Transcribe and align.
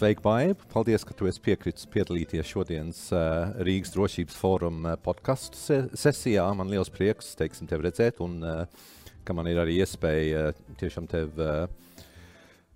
Sveiki, 0.00 0.22
Baiba! 0.24 0.64
Paldies, 0.72 1.02
ka 1.04 1.12
tu 1.12 1.26
esi 1.28 1.42
piekritis 1.44 1.84
piedalīties 1.92 2.48
šodienas 2.48 3.00
uh, 3.12 3.50
Rīgas 3.66 3.90
drošības 3.92 4.38
fóruma 4.40 4.94
podkāstu 5.04 5.60
se 5.60 5.76
sesijā. 5.92 6.46
Man 6.56 6.70
liels 6.72 6.88
prieks 6.88 7.34
teiksim, 7.36 7.68
tevi 7.68 7.84
redzēt, 7.84 8.22
un 8.24 8.38
uh, 8.40 8.62
ka 9.28 9.36
man 9.36 9.50
ir 9.50 9.60
arī 9.60 9.74
iespēja 9.82 10.46
uh, 10.54 10.62
tiešām 10.80 11.04
tevi 11.10 11.44
uh, 11.44 11.68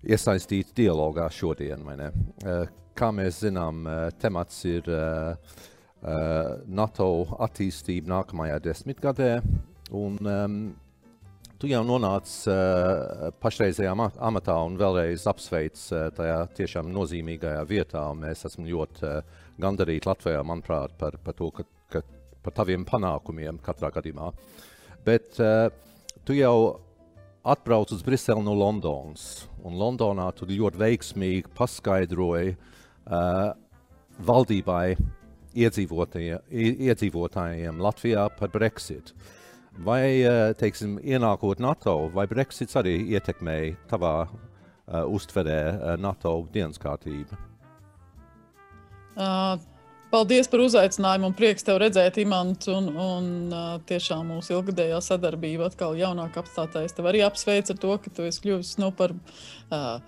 iesaistīt 0.05 0.75
dialogā 0.77 1.25
šodien. 1.33 1.81
Uh, 1.81 2.69
kā 2.93 3.09
mēs 3.09 3.41
zinām, 3.41 3.81
uh, 3.89 4.05
temats 4.21 4.61
ir 4.69 4.85
uh, 4.93 5.57
uh, 6.05 6.53
NATO 6.69 7.09
attīstība 7.47 8.19
nākamajā 8.19 8.61
desmitgadē. 8.69 9.31
Un, 9.97 10.21
um, 10.29 10.61
Tu 11.55 11.69
jau 11.71 11.85
nonāci 11.87 12.49
uh, 12.51 13.29
pašreizējā 13.39 13.93
amatā 13.95 14.57
un 14.67 14.73
vēlreiz 14.75 15.23
apsveic 15.31 15.79
uh, 15.93 16.09
tajā 16.15 16.39
tiešām 16.57 16.89
nozīmīgajā 16.91 17.61
vietā. 17.69 18.01
Mēs 18.19 18.43
esam 18.49 18.65
ļoti 18.67 19.05
uh, 19.07 19.21
gandarīti 19.63 20.09
Latvijā, 20.09 20.41
manuprāt, 20.43 20.91
par, 20.99 21.15
par 21.23 21.33
to, 21.37 21.47
ka, 21.55 21.63
ka, 21.93 22.01
par 22.43 22.53
taviem 22.57 22.83
panākumiem 22.89 23.55
katrā 23.63 23.89
gadījumā. 23.95 24.27
Bet 25.07 25.39
uh, 25.39 25.71
tu 26.27 26.33
jau 26.35 26.57
atbrauc 27.47 27.87
uz 27.95 28.03
Briseli 28.03 28.43
no 28.43 28.53
Londonas, 28.59 29.47
un 29.63 29.79
Londonā 29.79 30.27
tu 30.35 30.43
ļoti 30.51 30.75
veiksmīgi 30.81 31.55
paskaidroji 31.55 32.51
uh, 32.57 33.55
valdībai 34.27 34.87
iedzīvotājiem 35.55 37.79
Latvijā 37.87 38.27
par 38.35 38.51
Brexit. 38.51 39.15
Uh, 39.15 39.44
Vai, 39.83 40.23
eh, 40.23 40.53
teiksim, 40.55 40.95
ienākot 41.03 41.59
NATO, 41.59 42.07
vai 42.15 42.23
Brexits 42.31 42.77
arī 42.79 42.95
ietekmēja 43.11 43.75
tavā 43.91 44.13
uh, 44.23 45.03
uztverē 45.11 45.59
uh, 45.73 45.95
NATO 45.99 46.37
dienas 46.53 46.79
kārtību? 46.79 47.35
Uh, 49.19 49.57
paldies 50.13 50.47
par 50.47 50.63
uzaicinājumu 50.63 51.27
un 51.27 51.35
prieks 51.35 51.67
tev 51.67 51.81
redzēt, 51.83 52.21
Imants. 52.23 52.69
Un, 52.71 52.87
un 52.95 53.27
uh, 53.51 53.73
tiešām 53.89 54.31
mūsu 54.31 54.55
ilgadējā 54.55 55.01
sadarbība 55.03 55.67
atkal 55.67 55.97
jaunāk 55.99 56.39
apstātais. 56.39 56.95
Tev 56.95 57.11
arī 57.11 57.25
apsveic 57.27 57.73
ar 57.73 57.81
to, 57.81 57.97
ka 57.99 58.13
tu 58.15 58.29
esi 58.29 58.45
kļuvis 58.45 58.77
nu, 58.79 58.93
par 58.95 59.11
uh, 59.11 59.99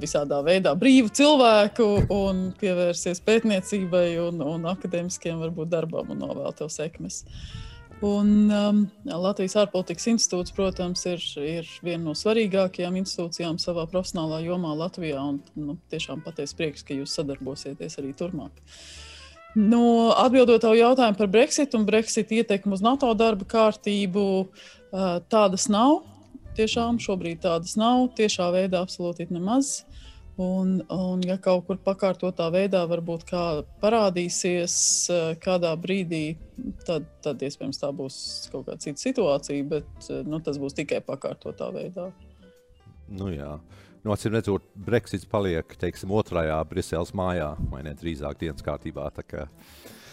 visādā 0.00 0.40
veidā 0.48 0.72
brīvu 0.80 1.12
cilvēku 1.12 1.90
un 2.12 2.46
pievērsies 2.56 3.20
pētniecībai 3.24 4.08
un, 4.24 4.40
un 4.48 4.66
akadēmiskiem 4.72 5.44
varbūt 5.44 5.76
darbam 5.76 6.16
un 6.16 6.24
novēl 6.24 6.56
tev 6.56 6.72
sekmes. 6.72 7.22
Uh, 7.28 7.63
Un, 8.04 8.50
um, 8.52 8.80
Latvijas 9.08 9.54
ārpolitikas 9.62 10.10
institūts, 10.10 10.52
protams, 10.52 11.06
ir, 11.08 11.22
ir 11.40 11.68
viena 11.84 12.02
no 12.10 12.12
svarīgākajām 12.18 12.98
institūcijām 13.00 13.56
savā 13.62 13.86
profesionālā 13.88 14.42
jomā 14.44 14.74
Latvijā. 14.76 15.22
Un, 15.22 15.38
nu, 15.56 15.78
tiešām 15.92 16.20
patiesi 16.24 16.58
prieks, 16.58 16.84
ka 16.84 16.96
jūs 16.98 17.14
sadarbosieties 17.16 17.96
arī 18.02 18.12
turpmāk. 18.18 18.60
Nu, 19.54 20.10
atbildot 20.18 20.66
uz 20.66 20.76
jautājumu 20.80 21.16
par 21.16 21.30
Brexit 21.32 21.76
un 21.78 21.86
Brexit 21.88 22.32
ietekmi 22.34 22.76
uz 22.76 22.82
NATO 22.84 23.08
darba 23.16 23.46
kārtību, 23.48 24.26
uh, 24.44 25.16
tādas 25.32 25.70
nav. 25.72 26.02
Tiešām 26.58 27.00
šobrīd 27.02 27.40
tādas 27.46 27.78
nav. 27.80 28.10
Tiešā 28.18 28.50
veidā 28.52 28.84
absolūti 28.84 29.30
nemaz. 29.30 29.78
Un, 30.36 30.80
un, 30.90 31.20
ja 31.22 31.36
kaut 31.38 31.68
kur 31.68 31.78
pakārtotā 31.78 32.48
veidā 32.50 32.80
varbūt 32.90 33.22
kā 33.28 33.42
parādīsies 33.82 34.74
eh, 35.14 35.26
kādā 35.38 35.70
brīdī, 35.78 36.34
tad, 36.82 37.06
tad 37.22 37.42
iespējams 37.46 37.78
tā 37.78 37.92
būs 37.94 38.16
kaut 38.50 38.66
kāda 38.66 38.82
cita 38.82 38.98
situācija, 38.98 39.66
bet 39.70 40.08
eh, 40.10 40.24
nu, 40.26 40.40
tas 40.42 40.58
būs 40.58 40.74
tikai 40.74 40.98
pakārtotā 41.06 41.70
veidā. 41.76 42.08
Nu, 43.06 43.30
jā. 43.30 43.52
Nu, 44.02 44.10
Acīm 44.12 44.34
redzot, 44.34 44.66
Brexits 44.74 45.28
paliek 45.30 45.70
teiksim, 45.80 46.10
otrajā 46.12 46.56
Briseles 46.66 47.14
mājā, 47.14 47.52
vai 47.70 47.84
ne 47.86 47.94
drīzāk 47.94 48.40
dienas 48.42 48.64
kārtībā. 48.66 49.06
Kā, 49.22 49.46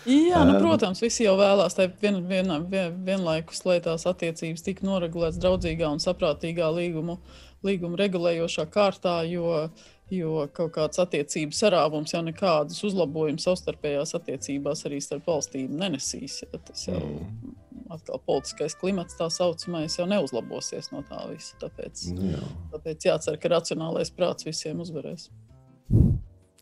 Jā, 0.05 0.43
nu, 0.45 0.53
protams, 0.61 1.01
visi 1.01 1.25
jau 1.25 1.33
vēlās 1.39 1.75
vien, 2.01 2.21
vien, 2.29 2.53
vien, 2.69 2.93
vienlaikus, 3.05 3.63
lai 3.65 3.79
tās 3.81 4.05
attiecības 4.09 4.63
tiktu 4.65 4.85
noregulētas 4.85 5.41
draudzīgā 5.41 5.89
un 5.93 6.01
saprātīgā 6.01 6.69
līgumu, 6.77 7.17
līgumu 7.65 7.99
regulējošā 7.99 8.65
kārtā, 8.73 9.19
jo 9.29 9.49
uh, 9.65 9.89
Jo 10.11 10.45
kaut 10.51 10.73
kāds 10.75 10.99
attiecību 10.99 11.55
sarāvums 11.55 12.11
jau 12.11 12.19
nekādus 12.25 12.81
uzlabojumus 12.89 13.45
savstarpējās 13.47 14.11
attiecībās 14.17 14.83
arī 14.89 14.99
starp 15.03 15.29
valstīm 15.31 15.77
nenesīs. 15.79 16.41
Ja? 16.43 16.59
Tas 16.67 16.83
jau 16.89 16.99
mm. 16.99 17.53
atkal 17.95 18.19
politiskais 18.27 18.75
klimats 18.81 19.15
tā 19.19 19.29
saucamais 19.31 19.95
jau 19.95 20.09
neuzlabosies 20.11 20.91
no 20.91 21.05
tā 21.07 21.21
visa. 21.31 21.55
Tāpēc, 21.63 22.03
nu 22.17 22.33
jā. 22.33 22.41
tāpēc 22.73 23.07
jācer, 23.07 23.39
ka 23.39 23.53
racionālais 23.55 24.11
prāts 24.17 24.47
visiem 24.47 24.83
uzvarēs. 24.83 25.29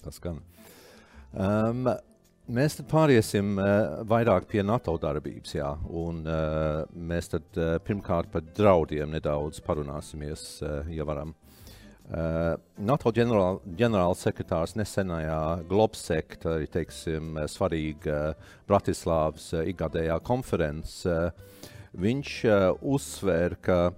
Tas 0.04 0.22
gan. 0.24 0.44
Um, 1.34 1.90
Mēs 2.50 2.80
pāriesim 2.90 3.59
uh, 3.62 4.00
vairāk 4.09 4.48
pie 4.50 4.64
NATO 4.66 4.96
darbības, 4.98 5.52
jā, 5.54 5.68
un 5.94 6.24
uh, 6.26 6.80
mēs 6.98 7.30
tad 7.30 7.59
uh, 7.62 7.76
pirmkārt 7.86 8.32
par 8.34 8.42
draudiem 8.58 9.12
nedaudz 9.14 9.62
parunāsimies, 9.62 10.48
uh, 10.66 10.90
ja 10.90 11.06
varam. 11.06 11.36
Uh, 11.36 11.49
NATO 12.09 13.12
ģenerāl, 13.14 13.59
ģenerālsekretārs 13.78 14.74
nesenajā 14.80 15.42
Globsek, 15.70 16.40
tā 16.42 16.56
ir 16.64 16.72
teiksim, 16.74 17.38
svarīga 17.46 18.34
Bratislavas 18.70 19.52
uh, 19.53 19.62
ikgadējā 19.70 20.18
konference, 20.25 21.06
uh, 21.06 21.30
viņš 21.94 22.34
uh, 22.50 22.66
uzsver, 22.81 23.59
ka 23.62 23.92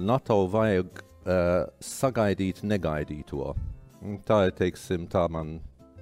NATO 0.00 0.40
vajag 0.48 1.02
uh, 1.02 1.68
sagaidīt 1.84 2.64
negaidīto. 2.64 3.52
Tā 4.24 4.42
ir 4.48 4.56
teiksim, 4.56 5.04
tā 5.12 5.26
man, 5.28 5.58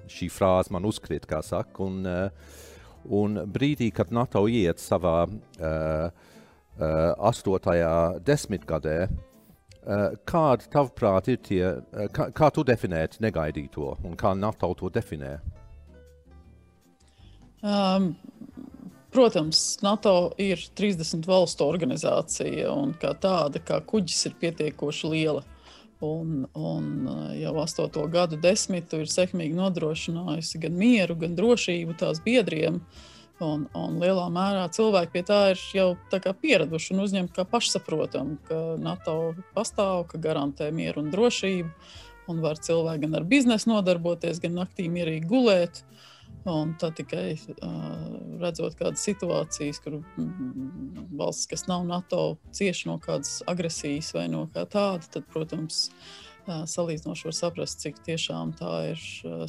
šī 0.07 0.31
frāze 0.31 0.71
man 0.71 0.87
uzkrīt, 0.87 1.27
kā 1.27 1.43
saka. 1.43 1.83
Un, 1.83 1.99
uh, 2.07 2.63
un 3.11 3.41
brīdī, 3.43 3.91
kad 3.91 4.15
NATO 4.15 4.47
iet 4.47 4.79
savā 4.79 5.25
uh, 5.27 5.35
uh, 5.67 6.11
astotajā 7.27 7.95
desmitgadē, 8.23 9.01
uh, 9.09 9.26
Eh, 9.87 10.17
kādi, 10.27 10.67
tavuprāt, 10.67 11.29
ir 11.31 11.37
tie, 11.39 11.63
eh, 11.63 12.07
kā, 12.11 12.25
kā 12.35 12.49
tu 12.51 12.63
definētu 12.67 13.21
negaidīto 13.23 13.93
un 14.03 14.17
kā 14.19 14.33
NATO 14.35 14.73
to 14.75 14.89
definē? 14.91 15.37
Um, 17.63 18.09
protams, 19.15 19.77
NATO 19.81 20.33
ir 20.43 20.59
30 20.75 21.23
valstu 21.25 21.63
organizācija 21.63 22.67
un 22.73 22.97
kā 22.99 23.13
tāda, 23.15 23.63
kā 23.63 23.79
kuģis 23.79 24.25
ir 24.27 24.35
pietiekoši 24.41 25.13
liela. 25.13 25.45
Un, 26.03 26.43
un 26.51 26.89
eh, 27.07 27.37
jau 27.45 27.55
astoto 27.63 28.03
gadu 28.11 28.35
desmitu 28.43 28.99
ir 28.99 29.07
sekmīgi 29.07 29.55
nodrošinājusi 29.55 30.67
gan 30.67 30.75
mieru, 30.75 31.15
gan 31.23 31.39
drošību 31.39 31.95
tās 32.03 32.19
biedriem. 32.27 32.81
Uh, 32.83 33.16
Un, 33.43 33.67
un 33.77 33.99
lielā 34.01 34.25
mērā 34.33 34.63
cilvēki 34.73 35.11
pie 35.13 35.21
tā 35.27 35.39
ir 35.51 35.59
jau 35.75 35.91
tā 36.09 36.17
pieraduši 36.25 36.95
un 36.95 37.03
uzņemti 37.03 37.35
kā 37.35 37.45
pašsaprotamu, 37.45 38.39
ka 38.47 38.61
NATO 38.81 39.35
pastāv, 39.53 40.07
ka 40.09 40.17
garantē 40.21 40.71
mieru 40.73 41.03
un 41.03 41.11
drošību, 41.13 41.69
un 42.33 42.41
var 42.41 42.57
cilvēki 42.57 43.05
gan 43.05 43.19
ar 43.19 43.27
biznesu 43.29 43.69
nodarboties, 43.69 44.41
gan 44.41 44.57
naktī 44.57 44.89
mierīgi 44.89 45.29
gulēt. 45.29 45.83
Un 46.47 46.73
tad 46.79 46.95
tikai 46.95 47.35
uh, 47.35 47.79
redzot 48.39 48.77
kādas 48.79 49.03
situācijas, 49.03 49.81
kur 49.83 49.99
valsts, 51.19 51.47
kas 51.51 51.65
nav 51.67 51.83
NATO, 51.89 52.37
cieši 52.55 52.87
no 52.87 52.95
kādas 53.03 53.41
agresijas 53.51 54.13
vai 54.15 54.29
no 54.31 54.45
kā 54.53 54.63
tāda, 54.63 55.03
tad, 55.11 55.27
protams, 55.33 55.89
uh, 55.91 56.26
salīdzinoši 56.47 57.27
var 57.27 57.35
saprast, 57.35 57.81
cik 57.83 57.99
tiešām 58.05 58.53
tā 58.57 58.71
ir 58.93 59.01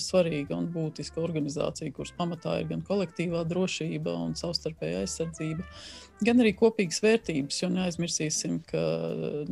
svarīga 0.03 0.57
un 0.57 0.67
būtiska 0.75 1.21
organizācija, 1.23 1.93
kuras 1.95 2.13
pamatā 2.19 2.59
ir 2.61 2.69
gan 2.73 2.83
kolektīvā 2.87 3.45
drošība 3.49 4.15
un 4.25 4.35
savstarpēja 4.39 5.05
aizsardzība, 5.05 5.67
gan 6.27 6.43
arī 6.43 6.53
kopīgas 6.59 7.01
vērtības. 7.05 7.61
Jo 7.63 7.71
neaizmirsīsim, 7.77 8.59
ka 8.69 8.83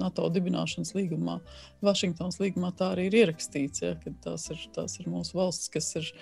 NATO 0.01 0.27
dibināšanas 0.35 0.95
līgumā, 0.99 1.39
Vašingtonas 1.87 2.41
līgumā 2.43 2.73
tā 2.77 2.93
arī 2.97 3.09
ir 3.11 3.19
ierakstīts, 3.23 3.85
ja, 3.85 3.95
ka 4.03 4.13
tās 4.27 4.51
ir, 4.51 4.67
tās 4.75 4.99
ir 5.01 5.11
mūsu 5.13 5.39
valsts, 5.39 5.71
kas 5.73 5.93
ir 6.01 6.13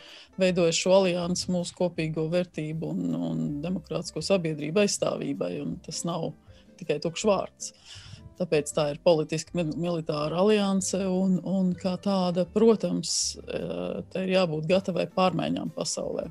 veidojuši 0.41 0.87
šo 0.87 0.97
aliansu 1.01 1.57
mūsu 1.57 1.77
kopīgo 1.79 2.29
vērtību 2.33 2.95
un, 2.95 3.05
un 3.33 3.45
demokrātisko 3.65 4.25
sabiedrību 4.25 4.85
aizstāvībai, 4.85 5.55
un 5.65 5.79
tas 5.85 6.05
nav 6.09 6.33
tikai 6.79 7.01
tukšs 7.01 7.29
vārds. 7.31 7.71
Uh, 7.71 8.01
Tāpēc 8.35 8.71
tā 8.75 8.89
ir 8.91 9.03
politiska 9.05 9.55
militāra 9.63 10.41
alianse, 10.43 10.99
un, 11.07 11.37
un 11.47 11.71
kā 11.79 11.95
tāda, 12.03 12.43
protams, 12.51 13.37
eh, 13.47 14.01
tai 14.11 14.25
ir 14.27 14.33
jābūt 14.35 14.67
gatavai 14.71 15.07
pārmaiņām 15.15 15.71
pasaulē. 15.77 16.27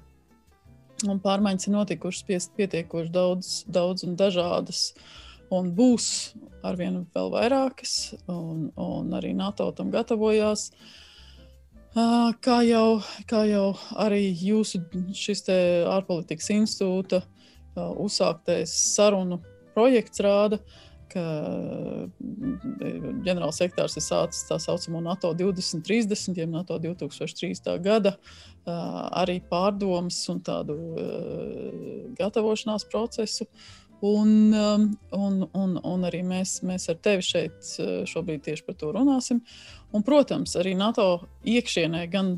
Un 1.07 1.21
pārmaiņas 1.23 1.69
ir 1.69 1.75
notikušas 1.77 2.49
pietiekoši 2.57 3.11
daudz, 3.11 3.53
daudz 3.71 4.03
un 4.07 4.17
dažādas, 4.19 4.83
un 5.51 5.71
būs 5.75 6.09
arvien 6.63 7.01
vēl 7.15 7.31
vairākas, 7.31 7.95
un, 8.31 8.69
un 8.79 9.15
arī 9.15 9.31
NATO 9.35 9.71
tam 9.75 9.91
gatavojās. 9.93 10.69
Kā 11.93 12.55
jau, 12.65 12.87
kā 13.29 13.43
jau 13.47 13.67
arī 14.01 14.25
jūsu 14.33 14.81
šis 15.15 15.45
ārpolitikas 15.93 16.49
institūta 16.55 17.21
uzsāktais 17.77 18.73
sarunu 18.95 19.37
projekts 19.75 20.23
rāda, 20.23 20.57
uh, 20.57 20.92
ka 21.13 21.23
ģenerāls 23.25 23.59
sektārs 23.61 23.97
ir 23.99 24.05
sācis 24.05 24.47
tā 24.49 24.57
saucamo 24.61 25.01
NATO 25.05 25.33
2030, 25.37 26.33
jeb 26.37 26.51
NATO 26.51 26.79
2030. 26.81 27.69
gada 27.83 28.17
arī 28.65 29.39
pārdomas 29.49 30.19
un 30.33 30.41
tādu 30.45 30.77
gatavošanās 32.19 32.87
procesu. 32.91 33.49
Un, 34.03 34.51
un, 34.51 35.35
un, 35.55 35.75
un 35.79 36.01
arī 36.03 36.19
mēs, 36.27 36.57
mēs 36.67 36.89
ar 36.91 36.97
tevi 36.99 37.23
šeit 37.23 37.69
šobrīd 38.11 38.41
tieši 38.43 38.65
par 38.67 38.75
to 38.75 38.89
runāsim. 38.91 39.39
Un, 39.95 40.03
protams, 40.03 40.57
arī 40.59 40.73
NATO 40.75 41.29
iekšienē 41.47 42.01
gan 42.11 42.33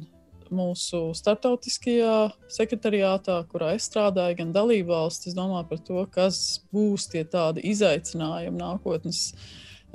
mūsu 0.53 1.09
starptautiskajā 1.18 2.15
sekretariātā, 2.51 3.38
kurā 3.51 3.74
es 3.77 3.88
strādāju, 3.89 4.39
gan 4.42 4.51
dalībvalstis, 4.56 5.36
domā 5.38 5.63
par 5.69 5.81
to, 5.86 6.03
kas 6.12 6.62
būs 6.75 7.07
tie 7.12 7.24
tādi 7.30 7.63
izaicinājumi 7.71 8.62
nākotnes 8.62 9.30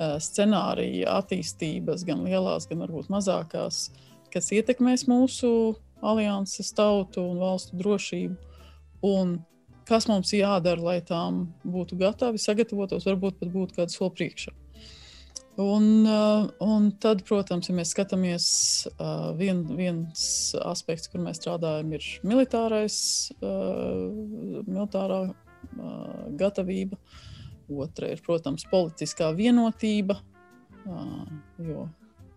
scenārija 0.01 1.19
attīstības, 1.19 2.05
gan 2.07 2.25
lielās, 2.25 2.67
gan 2.69 2.81
varbūt 2.83 3.11
mazākās, 3.13 3.89
kas 4.33 4.51
ietekmēs 4.55 5.05
mūsu 5.11 5.51
alianses 6.01 6.73
tautu 6.73 7.23
un 7.29 7.41
valstu 7.41 7.77
drošību. 7.77 8.35
Un 9.05 9.39
kas 9.89 10.07
mums 10.09 10.33
jādara, 10.33 10.81
lai 10.81 10.99
tām 11.05 11.45
būtu 11.67 11.97
gatavi, 11.99 12.41
sagatavotos, 12.41 13.05
varbūt 13.09 13.39
pat 13.41 13.53
būtu 13.53 13.77
kāds 13.79 13.97
soli 13.97 14.13
priekšā. 14.17 14.53
Un, 15.61 16.05
uh, 16.05 16.49
un 16.59 16.87
tad, 16.97 17.21
protams, 17.27 17.67
ja 17.69 17.75
mēs 17.75 17.91
skatāmies, 17.93 18.45
uh, 18.95 19.29
vien, 19.37 19.61
viens 19.77 20.23
aspekts, 20.65 21.09
kur 21.11 21.21
mēs 21.21 21.37
strādājam, 21.41 21.91
ir 21.97 22.07
militārais, 22.25 22.97
uh, 23.41 24.07
militārā 24.65 25.27
gatavība. 26.39 26.97
Otra 27.71 28.09
ir, 28.11 28.21
protams, 28.25 28.65
politiskā 28.67 29.29
vienotība, 29.37 30.17
jo 31.61 31.85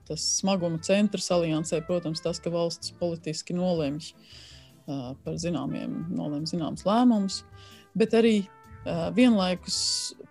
tas 0.07 0.27
smaguma 0.37 0.79
centrs 0.85 1.31
aliansē, 1.35 1.81
protams, 1.89 2.21
tas, 2.23 2.39
ka 2.45 2.53
valsts 2.55 2.93
politiski 3.01 3.57
nolemj 3.57 4.13
par 4.85 5.41
zināmiem, 5.41 5.97
nolemj 6.15 6.53
zināms 6.53 6.85
lēmumus, 6.87 7.41
bet 7.99 8.15
arī 8.15 8.37
vienlaikus 9.17 9.81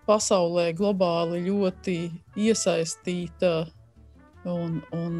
pasaulē 0.08 0.70
globāli 0.76 1.44
ļoti 1.46 1.96
iesaistīta 2.36 3.54
un, 4.44 4.80
un 4.92 5.16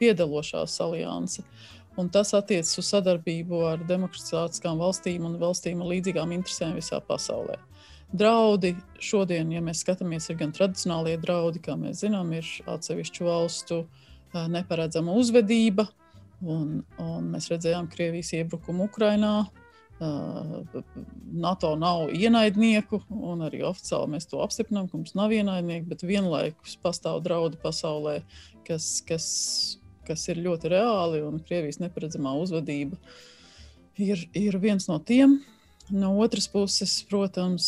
piedalošās 0.00 0.78
alianse. 0.84 1.44
Un 1.96 2.10
tas 2.12 2.34
attiecas 2.36 2.76
uz 2.78 2.90
sadarbību 2.92 3.62
ar 3.70 3.84
demokratiskām 3.88 4.78
valstīm 4.82 5.24
un 5.24 5.38
valstīm 5.40 5.80
ar 5.80 5.94
līdzīgām 5.94 6.34
interesēm 6.36 6.76
visā 6.76 7.00
pasaulē. 7.00 7.56
Draudi 8.12 8.74
šodien, 9.02 9.50
ja 9.50 9.62
mēs 9.64 9.80
skatāmies, 9.82 10.28
ir 10.30 10.38
gan 10.38 10.52
tradicionālie 10.54 11.16
draudi, 11.18 11.62
kā 11.64 11.74
mēs 11.80 12.04
zinām, 12.04 12.30
ir 12.36 12.46
atsevišķu 12.70 13.26
valstu 13.26 13.80
neparedzama 14.52 15.16
uzvedība. 15.16 15.88
Un, 16.44 16.82
un 17.00 17.30
mēs 17.32 17.48
redzējām 17.48 17.88
Krievijas 17.88 18.34
iebrukumu 18.36 18.90
Ukrajinā, 18.90 19.46
NATO 20.00 21.70
nav 21.80 22.10
ienaidnieku, 22.12 23.00
un 23.08 23.46
arī 23.46 23.62
oficiāli 23.64 24.12
mēs 24.12 24.28
to 24.28 24.42
apstiprinām, 24.44 24.90
ka 24.90 24.98
mums 24.98 25.14
nav 25.16 25.32
ienaidnieki, 25.32 25.88
bet 25.88 26.04
vienlaikus 26.04 26.76
pastāv 26.82 27.22
draudi 27.24 27.56
pasaulē, 27.62 28.18
kas, 28.68 28.90
kas, 29.08 29.26
kas 30.04 30.28
ir 30.28 30.42
ļoti 30.44 30.72
reāli, 30.74 31.22
un 31.24 31.40
Krievijas 31.40 31.80
neparedzamā 31.80 32.34
uzvedība 32.42 32.98
ir, 33.96 34.26
ir 34.36 34.58
viens 34.60 34.88
no 34.90 34.98
tiem. 35.00 35.38
No 35.86 36.16
otras 36.18 36.48
puses, 36.50 36.98
protams, 37.06 37.66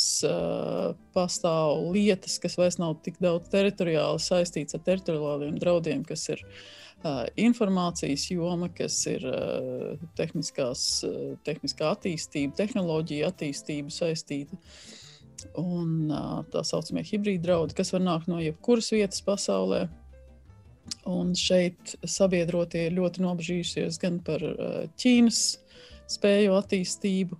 pastāv 1.14 1.84
lietas, 1.94 2.34
kas 2.42 2.58
vairs 2.58 2.76
nav 2.82 2.96
tik 3.04 3.20
daudz 3.22 3.46
teritoriāli 3.52 4.20
saistītas 4.20 4.74
ar 4.74 4.82
teritoriāliem 4.88 5.60
draudiem, 5.62 6.02
kas 6.04 6.26
ir 6.34 6.42
uh, 6.42 6.58
informācijas 7.38 8.24
joma, 8.32 8.68
kas 8.74 8.96
ir 9.06 9.22
tehniskā 10.18 10.72
attīstība, 11.92 12.56
tehnoloģija 12.58 13.30
attīstība 13.30 13.94
saistīta. 13.94 14.58
Un 15.58 16.10
tā 16.50 16.64
saucamie 16.66 17.04
hibrīda 17.06 17.44
draudi, 17.44 17.76
kas 17.78 17.92
var 17.94 18.02
nākt 18.02 18.26
no 18.30 18.40
jebkuras 18.42 18.90
vietas 18.90 19.22
pasaulē. 19.22 19.86
Un 21.06 21.34
šeit 21.36 21.94
sabiedrotie 22.02 22.88
ir 22.88 22.96
ļoti 22.96 23.22
nobežījušies 23.22 24.00
gan 24.02 24.18
par 24.24 24.42
Ķīnas 24.98 25.42
spēju 26.10 26.56
attīstību, 26.58 27.38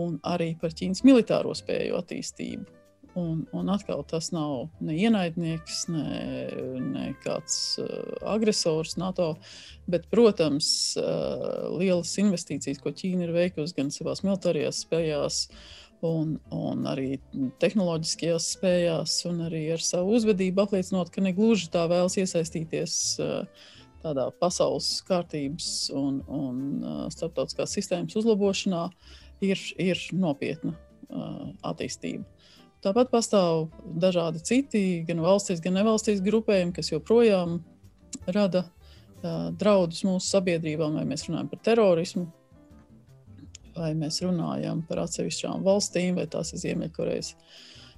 gan 0.00 0.18
arī 0.26 0.54
par 0.60 0.74
Ķīnas 0.74 1.04
militāro 1.06 1.54
spēju 1.54 2.00
attīstību. 2.00 2.75
Un, 3.16 3.46
un 3.56 3.70
atkal 3.72 4.02
tas 4.04 4.26
nav 4.34 4.66
ne 4.84 4.92
ienaidnieks, 5.00 5.86
ne, 5.88 6.08
ne 6.84 7.06
kāds 7.24 7.78
uh, 7.80 7.88
agresors 8.28 8.98
NATO, 9.00 9.30
bet, 9.88 10.04
protams, 10.12 10.68
uh, 11.00 11.70
lielas 11.80 12.12
investīcijas, 12.20 12.82
ko 12.82 12.92
Ķīna 12.92 13.24
ir 13.24 13.32
veikusi 13.32 13.78
gan 13.78 13.88
savās 13.94 14.20
militārajās 14.26 14.82
spējās, 14.84 15.40
un, 16.04 16.36
un 16.52 16.84
arī 16.90 17.14
tehnoloģiskajās 17.62 18.50
spējās, 18.58 19.16
un 19.30 19.46
arī 19.46 19.64
ar 19.78 19.80
savu 19.80 20.18
uzvedību 20.18 20.66
apliecinot, 20.66 21.08
ka 21.14 21.24
negluži 21.24 21.70
tā 21.72 21.86
vēlas 21.88 22.18
iesaistīties 22.20 22.98
uh, 23.24 23.66
tādā 24.04 24.28
pasaules 24.42 24.90
kārtības 25.08 25.70
un, 25.96 26.20
un 26.28 26.62
uh, 26.82 27.04
starptautiskās 27.16 27.72
sistēmas 27.78 28.20
uzlabošanā, 28.20 28.86
ir, 29.44 29.60
ir 29.80 30.00
nopietna 30.12 30.76
uh, 30.76 31.46
attīstība. 31.66 32.28
Tāpat 32.86 33.08
pastāv 33.10 33.64
dažādi 33.98 34.38
citi, 34.46 34.80
gan 35.08 35.18
valstīs, 35.24 35.58
gan 35.62 35.74
nevalstīs 35.74 36.20
grupējumi, 36.22 36.74
kas 36.76 36.92
joprojām 36.92 37.56
rada 38.30 38.62
uh, 38.68 39.48
draudus 39.50 40.04
mūsu 40.06 40.28
sabiedrībām, 40.28 40.94
vai 41.00 41.06
mēs 41.08 41.26
runājam 41.26 41.48
par 41.50 41.64
terorismu, 41.66 42.28
vai 43.74 43.90
mēs 43.98 44.20
runājam 44.22 44.84
par 44.86 45.02
atsevišķām 45.02 45.64
valstīm, 45.66 46.20
vai 46.20 46.28
tās 46.30 46.54
ir 46.54 46.62
Ziemeļkorejas. 46.62 47.32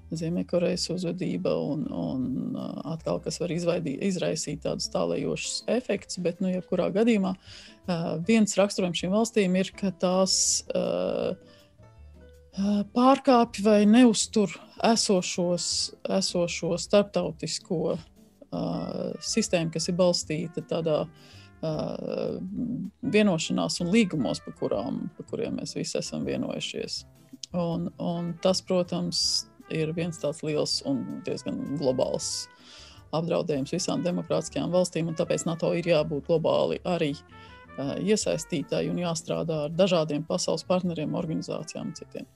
Ziemeļkorejas 0.08 0.86
uzvedība 0.94 1.52
un, 1.60 1.82
un 1.92 2.56
atkal, 2.88 3.20
kas 3.20 3.36
var 3.42 3.52
izvaidī, 3.52 3.92
izraisīt 4.08 4.62
tādus 4.64 4.88
tālējošus 4.94 5.66
efektus, 5.68 6.16
bet, 6.24 6.40
nu, 6.40 6.48
jebkurā 6.54 6.88
gadījumā 6.96 7.34
uh, 7.36 8.08
viens 8.24 8.56
raksturojums 8.56 9.04
šīm 9.04 9.12
valstīm 9.12 9.60
ir, 9.60 9.74
ka 9.76 9.92
tās 10.00 10.38
uh, 10.72 11.36
pārkāpj 12.94 13.62
vai 13.64 13.80
neuztur 13.86 14.52
esošos, 14.84 15.66
esošo 16.18 16.76
starptautisko 16.78 17.80
uh, 17.94 18.00
sistēmu, 19.22 19.72
kas 19.74 19.88
ir 19.90 19.96
balstīta 19.98 20.64
tādā 20.66 20.98
uh, 21.04 22.38
vienošanās 23.02 23.80
un 23.84 23.92
līgumos, 23.94 24.42
par, 24.44 24.56
kurām, 24.60 25.06
par 25.16 25.28
kuriem 25.30 25.58
mēs 25.60 25.76
visi 25.78 25.98
esam 26.00 26.26
vienojušies. 26.28 27.04
Un, 27.56 27.88
un 28.02 28.34
tas, 28.42 28.60
protams, 28.62 29.20
ir 29.72 29.92
viens 29.96 30.18
tāds 30.20 30.42
liels 30.44 30.80
un 30.88 31.22
diezgan 31.26 31.60
globāls 31.80 32.48
apdraudējums 33.16 33.72
visām 33.72 34.02
demokrātiskajām 34.04 34.72
valstīm, 34.72 35.08
un 35.08 35.16
tāpēc 35.16 35.46
NATO 35.48 35.70
ir 35.76 35.86
jābūt 35.88 36.26
globāli 36.28 36.82
arī 36.84 37.14
uh, 37.14 37.48
iesaistītāji 37.78 38.90
un 38.92 38.98
jāstrādā 39.02 39.64
ar 39.66 39.76
dažādiem 39.76 40.24
pasaules 40.26 40.66
partneriem, 40.68 41.14
organizācijām 41.18 41.90
un 41.90 41.94
citiem. 41.98 42.26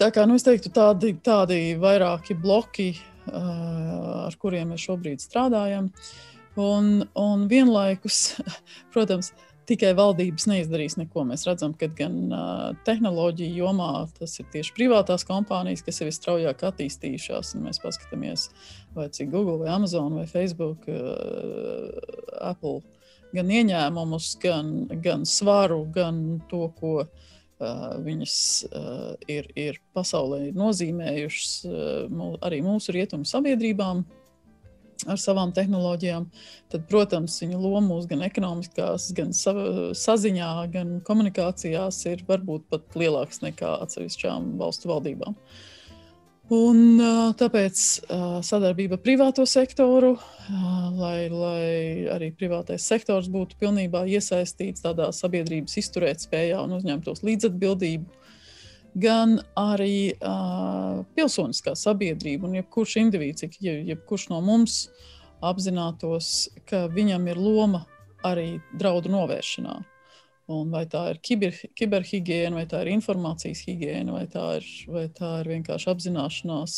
Tā 0.00 0.10
kā 0.14 0.24
nu, 0.26 0.38
es 0.38 0.44
teiktu, 0.46 0.72
tādi, 0.74 1.14
tādi 1.22 1.58
vairāki 1.80 2.36
bloki, 2.40 2.92
uh, 3.28 4.26
ar 4.26 4.36
kuriem 4.40 4.72
mēs 4.72 4.86
šobrīd 4.88 5.22
strādājam. 5.22 5.90
Un, 6.60 7.04
un 7.18 7.48
vienlaikus, 7.50 8.38
protams, 8.94 9.32
tikai 9.68 9.92
valdības 9.96 10.46
neizdarīs 10.50 10.96
neko. 11.00 11.24
Mēs 11.28 11.46
redzam, 11.48 11.74
ka 11.78 11.88
gan 11.98 12.18
uh, 12.28 12.64
tehnoloģija 12.86 13.58
jomā 13.58 13.92
tas 14.18 14.36
ir 14.40 14.48
tieši 14.52 14.74
privātās 14.76 15.26
kompānijas, 15.28 15.84
kas 15.86 16.00
ir 16.00 16.10
visstraujāk 16.10 16.66
attīstījušās. 16.70 17.54
Mēs 17.62 17.80
paskatāmies, 17.84 18.48
vai 18.96 19.08
cik 19.14 19.30
Google, 19.34 19.60
vai 19.62 19.72
Amazon, 19.76 20.18
vai 20.18 20.26
Facebook, 20.30 20.88
uh, 20.90 22.42
Apple 22.42 22.82
gan 23.34 23.52
ieņēmumus, 23.52 24.32
gan, 24.42 24.72
gan 25.04 25.24
svaru, 25.28 25.82
gan 25.94 26.40
to, 26.50 26.68
ko 26.78 26.94
uh, 27.04 27.30
viņas 28.04 28.36
ir, 29.30 29.48
ir 29.56 29.80
pasaulē 29.94 30.50
nozīmējušas 30.56 31.54
arī 32.44 32.60
mūsu 32.64 32.94
rietumu 32.96 33.28
sabiedrībām 33.28 34.04
ar 35.10 35.18
savām 35.20 35.50
tehnoloģijām, 35.52 36.26
tad, 36.72 36.84
protams, 36.88 37.36
viņa 37.42 37.58
loma 37.60 37.82
mūsu 37.88 38.08
gan 38.14 38.22
ekonomiskās, 38.24 39.10
gan 39.16 39.34
saziņā, 39.34 40.50
gan 40.72 40.96
komunikācijās 41.04 41.98
ir 42.08 42.24
varbūt 42.28 42.66
pat 42.70 42.98
lielāks 42.98 43.42
nekā 43.44 43.74
atsevišķām 43.84 44.54
valstu 44.62 44.92
valdībām. 44.92 45.34
Uh, 45.34 45.73
Un, 46.52 46.98
tāpēc 47.40 47.78
sadarbība 48.44 48.98
ar 48.98 49.00
privāto 49.00 49.46
sektoru, 49.48 50.10
lai, 50.98 51.30
lai 51.32 52.04
arī 52.12 52.28
privātais 52.36 52.84
sektors 52.84 53.30
būtu 53.32 53.56
pilnībā 53.62 54.02
iesaistīts 54.12 54.84
tādā 54.84 55.08
sabiedrības 55.16 55.78
izturētspējā 55.80 56.58
un 56.60 56.76
uzņemtos 56.76 57.24
līdzatbildību, 57.24 58.04
gan 59.00 59.38
arī 59.56 60.12
pilsoniskā 61.16 61.72
sabiedrība 61.80 62.50
un 62.50 62.60
jebkurš 62.60 62.98
indivīds, 63.00 63.48
jebkurš 63.64 64.28
no 64.34 64.42
mums 64.44 64.90
apzinātos, 65.40 66.50
ka 66.68 66.84
viņam 66.92 67.24
ir 67.32 67.40
loma 67.40 67.86
arī 68.24 68.58
draudu 68.76 69.08
novēršanā. 69.16 69.80
Un 70.52 70.68
vai 70.68 70.82
tā 70.90 71.06
ir 71.14 71.20
kiber, 71.24 71.54
kiberhigiēna, 71.78 72.58
vai 72.58 72.66
tā 72.68 72.82
ir 72.84 72.90
informācijas 72.92 73.62
higiēna, 73.64 74.12
vai 74.12 74.26
tā 74.28 74.42
ir, 74.58 74.66
vai 74.92 75.04
tā 75.08 75.30
ir 75.40 75.48
vienkārši 75.54 75.88
apzināšanās, 75.94 76.74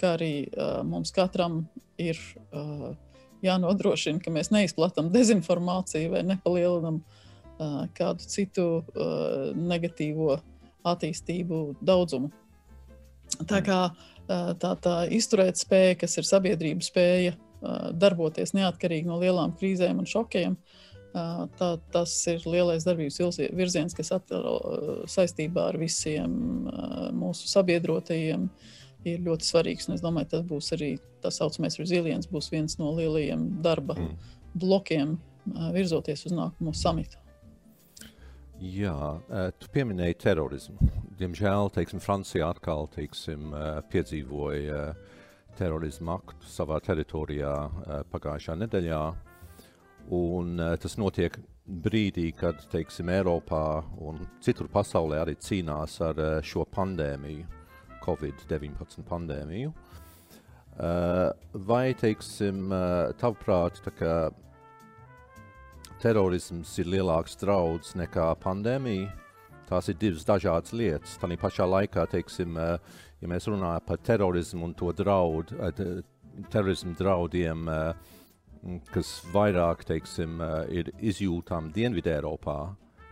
ka 0.00 0.14
arī 0.16 0.48
mums 0.88 1.12
katram 1.12 1.66
ir 2.00 2.16
jānodrošina, 3.44 4.22
ka 4.24 4.32
mēs 4.32 4.48
neizplatām 4.54 5.12
dezinformāciju 5.12 6.14
vai 6.14 6.24
nepalielinām 6.30 7.02
kādu 7.96 8.24
citu 8.24 8.66
negatīvo 9.56 10.38
attīstību 10.86 11.60
daudzumu. 11.84 12.32
Tā 13.48 13.60
kā 13.66 13.80
tā, 14.28 14.72
tā 14.80 14.96
izturēt 15.12 15.60
spēja, 15.60 16.00
kas 16.00 16.16
ir 16.16 16.28
sabiedrības 16.28 16.88
spēja 16.88 17.36
darboties 17.96 18.52
neatkarīgi 18.56 19.08
no 19.08 19.20
lielām 19.20 19.56
krīzēm 19.58 20.00
un 20.00 20.08
šokiem, 20.08 20.56
tā, 21.58 21.68
tas 21.94 22.14
ir 22.32 22.44
lielais 22.46 22.86
darbības 22.86 23.40
virziens, 23.56 23.96
kas 23.96 24.12
atrodas 24.16 25.14
saistībā 25.16 25.70
ar 25.72 25.78
visiem 25.80 26.32
mūsu 27.16 27.48
sabiedrotajiem. 27.52 28.50
Ir 29.06 29.20
ļoti 29.22 29.46
svarīgs, 29.46 29.86
es 29.94 30.02
domāju, 30.02 30.32
tas 30.32 30.42
būs 30.48 30.72
arī 30.74 30.96
tā 31.22 31.30
saucamais 31.30 31.78
resilience, 31.78 32.26
būs 32.26 32.48
viens 32.50 32.74
no 32.80 32.88
lielajiem 32.96 33.44
darba 33.62 33.94
mm. 33.94 34.32
blokiem, 34.58 35.12
virzoties 35.76 36.26
uz 36.26 36.34
nākamo 36.34 36.72
samitu. 36.74 37.20
Jā, 38.56 38.96
tu 39.60 39.68
pieminēji 39.70 40.16
terorismu. 40.24 40.90
Diemžēl, 41.20 41.70
teiksim, 41.74 42.00
Francijā 42.00 42.48
atkal 42.50 42.88
teiksim, 42.94 43.52
piedzīvoja 43.92 44.94
terorismu 45.58 46.14
aktu 46.16 46.48
savā 46.50 46.80
teritorijā 46.84 47.52
pagājušā 48.10 48.56
nedēļā. 48.64 49.00
Un, 50.14 50.60
tas 50.78 50.94
notiek 51.00 51.34
brīdī, 51.66 52.28
kad 52.38 52.60
teiksim, 52.70 53.10
Eiropā 53.10 53.82
un 54.06 54.20
citur 54.44 54.68
pasaulē 54.70 55.18
arī 55.24 55.34
cīnās 55.42 55.98
ar 56.06 56.20
šo 56.46 56.62
pandēmiju, 56.70 57.46
Covid-19 58.04 59.02
pandēmiju. 59.08 59.72
Vai, 61.66 61.84
teiksim, 61.98 62.70
tavuprāt, 63.18 63.80
kā 63.98 64.16
terorisms 66.02 66.74
ir 66.80 66.90
lielāks 66.92 67.38
draudz 67.40 67.94
nekā 67.98 68.28
pandēmija. 68.42 69.08
Tās 69.66 69.88
ir 69.90 69.96
divas 69.98 70.26
dažādas 70.26 70.74
lietas. 70.76 71.16
Tā 71.18 71.28
pašā 71.40 71.66
laikā, 71.66 72.06
teiksim, 72.12 72.56
eh, 72.56 72.78
ja 73.20 73.28
mēs 73.28 73.48
runājam 73.48 73.86
par 73.86 73.98
terorismu 73.98 74.64
un 74.64 74.74
to 74.74 74.92
draudu, 74.92 75.58
eh, 75.58 76.02
terorismu 76.50 76.94
draudiem, 76.94 77.68
eh, 77.68 77.94
kas 78.92 79.10
vairāk 79.34 79.84
teiksim, 79.88 80.40
ir 80.72 80.90
izjūtami 80.98 81.72
Dienvidē 81.74 82.16
Eiropā, 82.18 82.58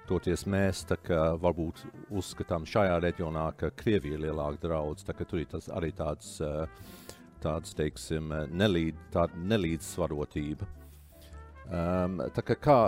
toties 0.09 0.45
mēs 0.51 0.85
kā, 0.91 1.21
varbūt 1.41 1.85
uzskatām 2.13 2.67
šajā 2.69 3.01
reģionā, 3.05 3.49
ka 3.59 3.71
Krievija 3.77 4.19
ir 4.19 4.25
lielāka 4.27 4.67
draudz. 4.67 5.05
Tā, 5.07 5.17
tur 5.25 5.43
ir 5.43 5.51
tas, 5.51 5.69
arī 5.73 5.93
tāds, 5.97 6.37
tāds 7.45 7.77
teiksim, 7.77 8.33
nelīd, 8.53 8.99
tāda 9.15 9.45
nelīdzsvarotība. 9.53 10.69
Um, 11.65 12.21
tā 12.37 12.43
kā, 12.45 12.59
kā 12.61 12.79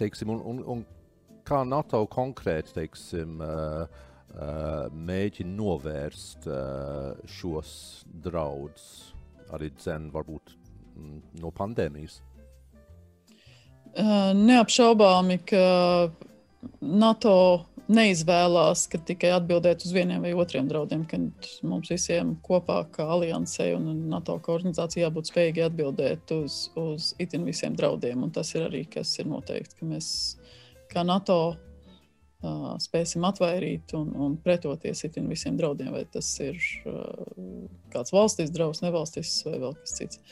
teiksim, 0.00 0.30
un, 0.32 0.40
un, 0.48 0.60
un 0.72 0.84
kā 1.44 1.60
NATO 1.68 2.00
konkrēti 2.08 2.72
teiksim, 2.78 3.36
uh, 3.44 3.84
uh, 3.84 4.86
mēģina 4.88 5.52
novērst 5.58 6.48
uh, 6.48 7.20
šos 7.28 7.74
draudus, 8.24 9.12
arī 9.52 9.68
dzen, 9.76 10.08
varbūt 10.14 10.54
mm, 10.56 10.63
no 11.40 11.52
pandēmijas? 11.54 12.20
Neapšaubāmi, 13.94 15.38
ka 15.46 15.64
NATO 16.80 17.36
neizvēlās, 17.92 18.86
ka 18.88 18.98
tikai 19.06 19.34
atbildēt 19.36 19.84
uz 19.84 19.92
vieniem 19.94 20.24
vai 20.24 20.32
otriem 20.40 20.68
draudiem, 20.70 21.04
ka 21.08 21.18
mums 21.68 21.90
visiem 21.92 22.34
kopā, 22.44 22.80
kā 22.94 23.06
aliansē 23.16 23.70
un 23.76 24.06
NATO 24.10 24.38
kā 24.42 24.54
organizācijai, 24.56 25.04
jābūt 25.04 25.30
spējīgi 25.30 25.66
atbildēt 25.66 26.32
uz, 26.36 26.58
uz 26.80 27.12
itin 27.20 27.44
visiem 27.48 27.76
draudiem. 27.76 28.24
Un 28.24 28.32
tas 28.34 28.54
ir 28.56 28.66
arī 28.68 28.84
kas 28.90 29.12
ir 29.20 29.28
noteikti, 29.30 29.78
ka 29.80 29.90
mēs 29.90 30.08
kā 30.92 31.04
NATO 31.04 31.38
uh, 31.52 32.72
spēsim 32.80 33.26
atvairīt 33.28 33.94
un, 33.98 34.14
un 34.16 34.38
pretoties 34.40 35.04
itin 35.08 35.28
visiem 35.30 35.58
draudiem, 35.60 35.92
vai 35.94 36.06
tas 36.08 36.30
ir 36.44 36.56
uh, 36.88 37.68
kāds 37.92 38.16
valstis 38.16 38.52
draudz, 38.54 38.80
nevalstis 38.84 39.42
vai 39.48 39.58
vēl 39.60 39.76
kas 39.82 39.98
cits. 40.00 40.24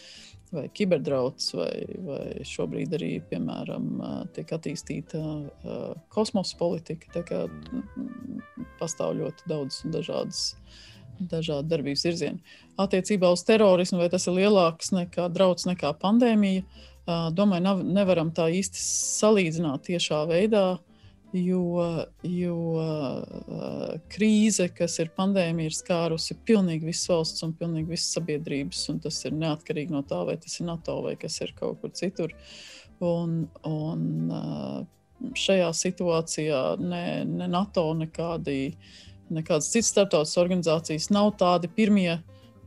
Vai 0.53 0.67
kiberdrauds, 0.77 1.55
vai, 1.57 1.73
vai 2.05 2.45
šobrīd 2.45 2.93
arī, 2.99 3.13
piemēram, 3.31 3.87
tiek 4.37 4.51
attīstīta 4.53 5.23
kosmosa 6.13 6.59
politika. 6.61 7.09
Tā 7.15 7.23
kā 7.25 7.39
pastāv 8.81 9.17
ļoti 9.23 9.49
daudz 9.49 9.81
un 9.87 9.97
dažādas. 9.97 10.45
Dažādi 11.23 11.71
darbības 11.71 12.03
virzieni. 12.09 12.41
Attiecībā 12.83 13.29
uz 13.31 13.45
terorismu, 13.47 14.01
vai 14.03 14.09
tas 14.13 14.27
ir 14.27 14.41
lielāks 14.41 14.91
nekā 14.93 15.29
draudz, 15.33 15.69
nekā 15.69 15.93
pandēmija, 16.03 16.65
domāju, 17.37 17.63
nav, 17.63 17.85
nevaram 17.87 18.33
tā 18.35 18.49
īsti 18.53 18.81
salīdzināt 18.83 19.87
tiešā 19.89 20.25
veidā. 20.29 20.65
Uh, 20.73 20.92
jo, 21.33 22.05
jo 22.23 22.57
uh, 22.77 23.93
krīze, 24.13 24.69
kas 24.77 24.99
ir 25.03 25.13
pandēmija, 25.17 25.71
ir 25.71 25.77
skārusi 25.77 26.37
pilnīgi 26.47 26.91
visas 26.91 27.11
valsts 27.13 27.45
un 27.47 27.55
pilnīgi 27.57 27.95
visas 27.95 28.17
sabiedrības. 28.19 28.85
Tas 29.05 29.21
ir 29.29 29.37
neatkarīgi 29.41 29.95
no 29.95 30.03
tā, 30.09 30.23
vai 30.29 30.37
tas 30.41 30.59
ir 30.61 30.69
NATO 30.69 31.01
vai 31.07 31.15
kas 31.21 31.41
ir 31.45 31.55
kaut 31.59 31.81
kur 31.81 31.95
citur. 31.97 32.35
Un, 33.03 33.47
un 33.67 34.03
uh, 34.31 34.83
šajā 35.39 35.71
situācijā 35.77 36.63
ne, 36.83 37.05
ne 37.29 37.49
NATO, 37.51 37.89
nekādi, 37.99 38.75
nekādas 39.33 39.71
citas 39.73 39.93
starptautiskas 39.95 40.43
organizācijas 40.43 41.11
nav 41.15 41.33
tādi 41.41 41.71
pirmie 41.73 42.19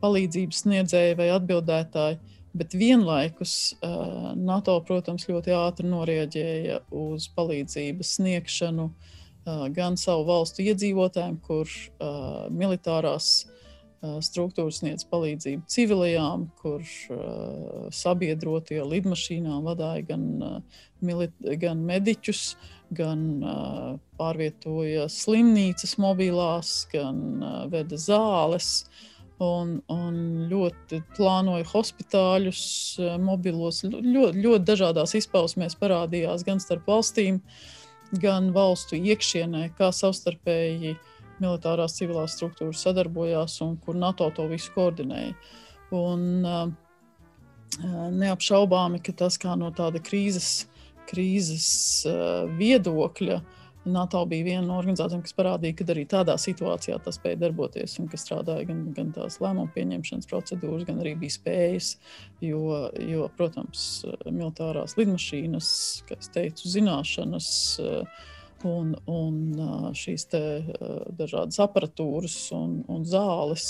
palīdzības 0.02 0.66
sniedzēji 0.66 1.20
vai 1.20 1.30
atbildētāji 1.36 2.20
Bet 2.56 2.74
vienlaikus 2.74 3.76
uh, 3.84 4.32
NATO, 4.40 4.78
protams, 4.88 5.28
ļoti 5.28 5.52
ātri 5.58 5.90
norēģēja 5.92 6.78
uz 6.96 7.28
palīdzības 7.36 8.14
sniegšanu 8.16 8.86
uh, 8.88 9.66
gan 9.76 9.98
savu 10.00 10.24
valstu 10.30 10.64
iedzīvotājiem, 10.64 11.36
kur 11.44 11.68
uh, 11.68 12.48
militārās 12.56 13.44
struktūras 14.22 14.84
sniedz 14.84 15.02
palīdzību 15.10 15.64
civilajām, 15.72 16.44
kur 16.60 16.84
sabiedrotie 17.96 18.78
lidmašīnām 18.86 19.66
vadīja 19.66 20.04
gan, 20.12 20.28
gan 21.64 21.82
mediķus, 21.88 22.44
gan 22.94 23.24
pārvietoja 24.20 25.08
slimnīcas 25.10 25.96
mobilās, 25.98 26.76
gan 26.92 27.42
veda 27.74 27.98
zāles. 27.98 28.70
Uh, 28.84 29.15
un, 29.44 29.80
un 29.92 30.20
ļoti 30.51 31.01
plānoja 31.15 31.65
hospitāļus, 31.70 32.62
eh, 33.00 33.15
mobilos. 33.22 33.84
Ļoti, 33.88 34.44
ļoti 34.44 34.63
dažādās 34.68 35.15
izpausmēs 35.20 35.77
parādījās 35.80 36.46
gan 36.48 36.62
starp 36.63 36.88
valstīm, 36.88 37.42
gan 38.22 38.51
valstu 38.56 39.00
iekšienē, 39.00 39.70
kā 39.77 39.92
savstarpēji 39.92 40.96
militārās 41.42 41.98
civilās 41.98 42.38
struktūras 42.38 42.86
sadarbojās 42.86 43.60
un 43.65 43.75
kur 43.84 43.98
NATO 44.00 44.30
to 44.32 44.48
visu 44.48 44.72
koordinēja. 44.75 45.34
Un, 45.96 46.46
uh, 46.46 46.72
neapšaubāmi, 48.15 49.01
ka 49.04 49.12
tas 49.20 49.36
kā 49.42 49.58
no 49.60 49.68
tāda 49.75 50.00
krīzes, 50.00 50.70
krīzes 51.10 51.68
viedokļa 52.56 53.42
uh, 53.42 53.65
NATO 53.86 54.24
bija 54.25 54.46
viena 54.46 54.63
no 54.65 54.77
organizācijām, 54.80 55.22
kas 55.25 55.36
parādīja, 55.38 55.75
ka 55.77 55.86
arī 55.94 56.06
tādā 56.10 56.36
situācijā 56.42 56.98
tas 57.06 57.20
spēja 57.20 57.39
darboties 57.44 57.98
un 58.01 58.10
ka 58.10 58.18
strādāja 58.18 58.65
gan, 58.70 58.82
gan 58.98 59.12
tās 59.15 59.38
lēmumu 59.44 59.70
pieņemšanas 59.75 60.30
procedūras, 60.32 60.88
gan 60.88 61.01
arī 61.04 61.13
bija 61.22 61.36
spējas. 61.36 61.92
Jo, 62.46 62.89
jo 62.98 63.27
protams, 63.38 63.84
militārās 64.25 64.98
lidmašīnas, 65.00 65.70
kā 66.10 66.18
jau 66.18 66.34
teicu, 66.39 66.72
zināšanas. 66.74 67.51
Un, 68.65 68.96
un 69.12 69.94
šīs 69.94 70.25
te, 70.32 70.42
dažādas 71.20 71.60
aparatūras 71.62 72.39
un, 72.56 72.80
un 72.89 73.04
zāles 73.06 73.68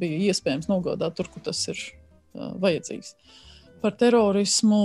bija 0.00 0.30
iespējams 0.30 0.70
nogādāt 0.70 1.18
tur, 1.18 1.28
kur 1.28 1.44
tas 1.50 1.60
ir 1.68 1.82
vajadzīgs. 2.32 3.12
Uh, 3.12 3.49
Par 3.80 3.94
terorismu 3.96 4.82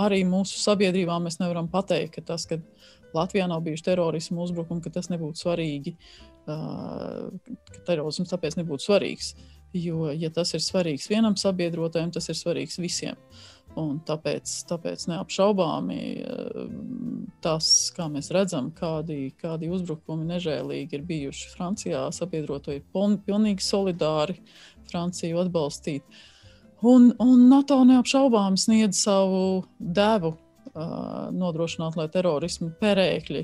arī 0.00 0.22
mūsu 0.28 0.60
sabiedrībā 0.62 1.18
mēs 1.20 1.40
nevaram 1.42 1.68
pateikt, 1.68 2.14
ka 2.16 2.24
tas, 2.32 2.46
ka 2.48 2.60
Latvijā 3.14 3.46
nav 3.50 3.62
bijuši 3.66 3.86
terorismu 3.90 4.44
uzbrukumi, 4.44 4.82
ka 4.84 4.92
tas 4.94 5.10
nebūtu 5.12 5.42
svarīgi, 5.42 5.96
ka 6.46 7.84
terorisms 7.88 8.32
tāpēc 8.32 8.56
nebūtu 8.60 8.86
svarīgs. 8.86 9.34
Jo, 9.76 10.08
ja 10.10 10.32
tas 10.34 10.50
ir 10.56 10.62
svarīgs 10.64 11.06
vienam 11.10 11.36
sabiedrotajam, 11.38 12.10
tas 12.14 12.26
ir 12.32 12.38
svarīgs 12.38 12.80
visiem. 12.82 13.18
Un 13.78 14.00
tāpēc, 14.02 14.50
tāpēc 14.66 15.04
neapšaubāmi 15.12 15.98
tas, 17.44 17.68
kā 17.94 18.08
mēs 18.10 18.32
redzam, 18.34 18.72
kādi, 18.74 19.30
kādi 19.38 19.70
uzbrukumi 19.70 20.26
nežēlīgi 20.32 20.98
ir 20.98 21.06
bijuši 21.06 21.52
Francijā, 21.54 22.02
sabiedrotie 22.14 22.80
ir 22.80 22.84
pilnīgi 22.90 23.62
solidāri 23.62 24.40
Franciju 24.90 25.38
atbalstīt. 25.44 26.02
Un, 26.86 27.10
un 27.20 27.46
NATO 27.50 27.82
neapšaubāmi 27.84 28.60
sniedz 28.60 29.02
savu 29.04 29.64
devu 29.78 30.34
nodrošināt, 31.36 31.98
lai 31.98 32.06
terorismu 32.12 32.70
perēkļi 32.80 33.42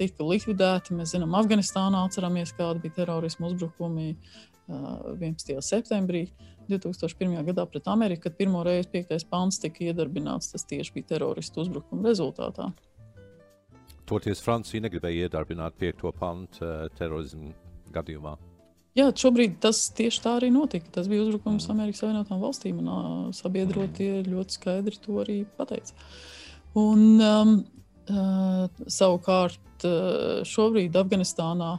tika 0.00 0.26
likvidēti. 0.26 0.96
Mēs 0.98 1.12
zinām, 1.14 1.36
Afganistānā 1.38 2.00
atceramies, 2.08 2.50
kādi 2.58 2.82
bija 2.82 3.04
terorismu 3.04 3.52
uzbrukumi 3.52 4.08
uh, 4.16 5.12
11. 5.20 5.60
septembrī. 5.62 6.24
Uh, 6.26 6.50
2001. 6.78 7.44
gadā 7.50 7.66
pret 7.66 7.88
Ameriku, 7.90 8.28
kad 8.28 8.36
pirmo 8.38 8.62
reizi 8.66 8.90
piektais 8.92 9.24
pants 9.26 9.58
tika 9.62 9.84
iedarbināts. 9.88 10.52
Tas 10.52 10.66
tieši 10.70 10.94
bija 10.94 11.14
teroristu 11.14 11.64
uzbrukuma 11.64 12.06
rezultātā. 12.08 12.70
Toties 14.10 14.42
Francija 14.42 14.82
negribēja 14.82 15.28
iedarbināt 15.28 15.76
piekto 15.78 16.10
pantu 16.14 16.66
terorismu 16.98 17.52
gadījumā. 17.94 18.36
Jā, 18.98 19.06
šobrīd 19.14 19.60
tas 19.62 19.84
tieši 19.94 20.22
tā 20.24 20.34
arī 20.40 20.50
notika. 20.54 20.90
Tas 20.96 21.06
bija 21.10 21.22
uzbrukums. 21.22 21.68
Amerikas 21.70 22.02
Savienotām 22.02 22.40
valstīm, 22.42 22.80
un 22.82 23.30
sabiedrotie 23.36 24.24
ļoti 24.26 24.56
skaidri 24.58 24.98
to 25.04 25.20
arī 25.22 25.38
pateica. 25.58 25.94
Un, 26.78 27.04
um, 27.22 27.54
uh, 28.10 28.66
savukārt 28.90 29.86
šobrīd 30.50 30.98
Afganistānā 30.98 31.76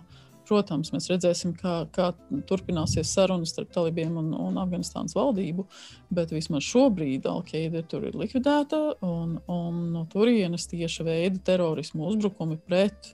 Protams, 0.52 0.90
mēs 0.92 1.06
redzēsim, 1.08 1.54
kā, 1.56 1.86
kā 1.96 2.10
turpināsies 2.50 3.14
sarunas 3.16 3.54
starp 3.54 3.70
talībiem 3.72 4.18
un, 4.20 4.34
un 4.36 4.58
Afganistānas 4.60 5.16
valdību, 5.16 5.64
bet 6.12 6.34
vismaz 6.36 6.66
šobrīd 6.68 7.28
Alkaida 7.32 7.86
tur 7.88 8.10
ir 8.10 8.18
likvidēta 8.20 8.82
un, 9.08 9.38
un 9.48 9.78
no 9.94 10.04
turienes 10.12 10.68
tieša 10.68 11.08
veida 11.08 11.40
terorismu 11.52 12.10
uzbrukumi 12.10 12.60
pret 12.68 13.14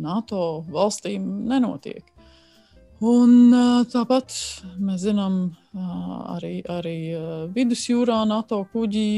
NATO 0.00 0.64
valstīm 0.74 1.28
nenotiek. 1.52 2.02
Un, 3.02 3.50
tāpat 3.90 4.30
mēs 4.78 5.00
zinām, 5.02 5.38
arī, 6.36 6.60
arī 6.70 6.98
vidusjūrā 7.50 8.20
NATO 8.30 8.60
kuģi 8.70 9.08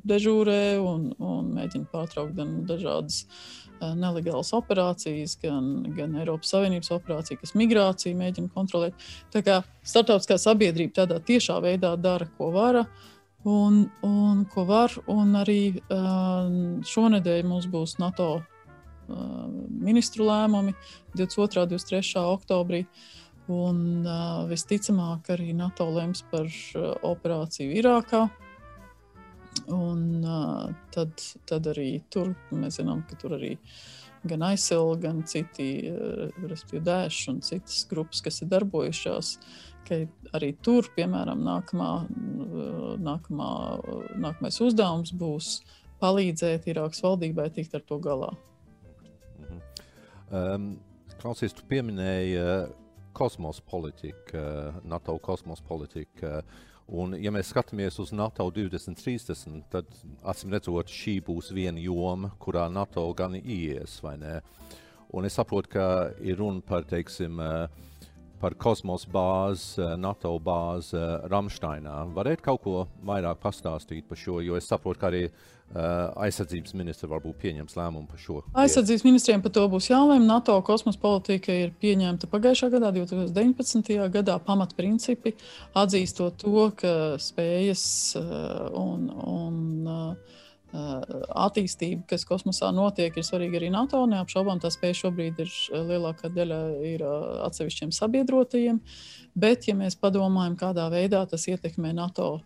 dežūrē 0.00 0.78
un, 0.80 1.10
un 1.20 1.50
mēģina 1.58 1.90
pārtraukt 1.92 2.40
dažādas 2.64 3.26
uh, 3.26 3.64
nelegālas 3.92 4.52
operācijas, 4.56 5.36
gan, 5.42 5.82
gan 5.96 6.14
Eiropas 6.20 6.52
Savienības 6.54 6.92
operācija, 6.94 7.38
kas 7.40 7.54
migrāciju 7.58 8.16
mēģina 8.18 8.52
kontrolēt. 8.54 8.96
Tā 9.34 9.42
kā 9.44 9.60
starptautiskā 9.84 10.38
sabiedrība 10.40 11.02
tādā 11.02 11.20
tiešā 11.20 11.58
veidā 11.64 11.94
dara, 12.00 12.28
ko 12.38 12.50
var. 12.54 12.84
Un, 13.44 13.82
un 14.06 14.46
ko 14.48 14.64
var, 14.64 14.94
un 15.12 15.34
arī 15.36 15.76
šonadēļ 16.88 17.42
mums 17.44 17.68
būs 17.68 17.98
NATO 18.00 18.38
ministru 19.84 20.24
lēmumi 20.24 20.72
22. 21.12 21.66
un 21.66 21.74
23. 21.74 22.22
oktobrī. 22.24 22.86
Un 23.52 24.06
visticamāk, 24.48 25.28
arī 25.34 25.52
NATO 25.56 25.84
lems 25.92 26.22
par 26.30 26.48
operāciju 27.04 27.74
Irākā. 27.76 28.22
Un, 29.70 30.00
uh, 30.24 30.72
tad, 30.92 31.12
tad 31.48 31.68
arī 31.70 32.02
tur 32.12 32.32
mēs 32.52 32.80
zinām, 32.80 33.04
ka 33.08 33.16
tur 33.20 33.36
arī 33.36 33.52
gan 34.28 34.42
aizsila, 34.48 34.96
gan 35.00 35.22
citi, 35.28 35.68
respektīvi, 36.40 36.82
dēši 36.84 37.30
un 37.32 37.40
citas 37.44 37.84
grupas, 37.90 38.22
kas 38.24 38.40
ir 38.42 38.50
darbojušās. 38.52 39.34
Arī 40.34 40.54
tur, 40.64 40.88
piemēram, 40.96 41.42
nākamā, 41.44 41.90
nākamā, 43.04 43.50
nākamais 44.16 44.60
uzdevums 44.64 45.12
būs 45.20 45.58
palīdzēt 46.00 46.70
Irākas 46.72 47.04
valdībai 47.04 47.50
tikt 47.52 47.76
ar 47.76 47.84
to 47.84 48.00
galā. 48.02 48.32
Um, 50.32 50.72
klausies, 51.20 51.52
tu 51.52 51.66
pieminēji 51.68 52.40
uh, 52.40 52.72
kosmosa 53.14 53.64
politiku, 53.70 54.38
uh, 54.38 54.84
NATO 54.84 55.18
kosmosa 55.22 55.64
politiku. 55.68 56.28
Uh, 56.38 56.70
Un, 56.84 57.14
ja 57.16 57.30
mēs 57.32 57.48
skatāmies 57.48 57.96
uz 58.02 58.10
NATO 58.12 58.44
2030, 58.52 59.62
tad 59.72 59.88
acīm 60.28 60.52
redzot, 60.52 60.90
šī 60.92 61.16
būs 61.24 61.48
viena 61.56 61.80
joma, 61.80 62.34
kurā 62.36 62.66
NATO 62.68 63.06
gan 63.16 63.38
ies. 63.40 64.02
Un 65.14 65.24
es 65.24 65.38
saprotu, 65.38 65.70
ka 65.78 65.86
ir 66.20 66.36
runa 66.42 66.60
par, 66.60 66.84
teiksim, 66.84 67.40
par 68.44 68.56
kosmosa 68.60 69.08
bāzi, 69.08 69.80
NATO 70.00 70.34
bāzi 70.44 71.00
Ramsteinā. 71.32 72.02
Varētu 72.12 72.44
kaut 72.44 72.62
ko 72.66 72.76
vairāk 73.08 73.40
pastāstīt 73.40 74.04
par 74.10 74.20
šo, 74.20 74.42
jo 74.44 74.58
es 74.60 74.68
saprotu, 74.68 75.00
ka 75.00 75.12
arī 75.12 75.24
Uh, 75.74 76.12
aizsardzības 76.22 76.74
ministra 76.76 77.08
varbūt 77.10 77.38
pieņems 77.40 77.72
lēmumu 77.74 78.06
par 78.06 78.20
šo. 78.20 78.36
Aizsardzības 78.62 79.02
ministriem 79.02 79.40
par 79.42 79.50
to 79.56 79.64
būs 79.72 79.88
jālēm. 79.88 80.22
NATO 80.28 80.54
kosmosa 80.62 81.00
politika 81.02 81.56
ir 81.56 81.72
pieņemta 81.82 82.28
pagājušā 82.30 82.68
gadā, 82.70 82.92
2019. 82.94 83.96
gadā, 84.12 84.36
pamatprincipi, 84.44 85.32
atzīstot 85.74 86.36
to, 86.44 86.68
ka 86.78 86.92
spējas 87.18 87.86
un, 88.20 89.08
un 89.24 89.90
attīstība, 91.34 92.04
kas 92.10 92.26
kosmosā 92.28 92.70
notiek, 92.74 93.16
ir 93.16 93.26
svarīga 93.26 93.58
arī 93.60 93.70
NATO. 93.74 94.04
Neapšaubām 94.10 94.62
tā 94.62 94.70
spēja 94.72 95.00
šobrīd 95.04 95.42
ir 95.44 95.52
lielākā 95.90 96.30
daļa 96.34 96.60
ir 96.86 97.04
atsevišķiem 97.48 97.92
sabiedrotajiem. 97.94 98.80
Bet, 99.34 99.68
ja 99.68 99.74
mēs 99.78 99.98
padomājam, 99.98 100.54
kādā 100.60 100.86
veidā 100.92 101.24
tas 101.30 101.48
ietekmē 101.50 101.94
NATO 101.96 102.36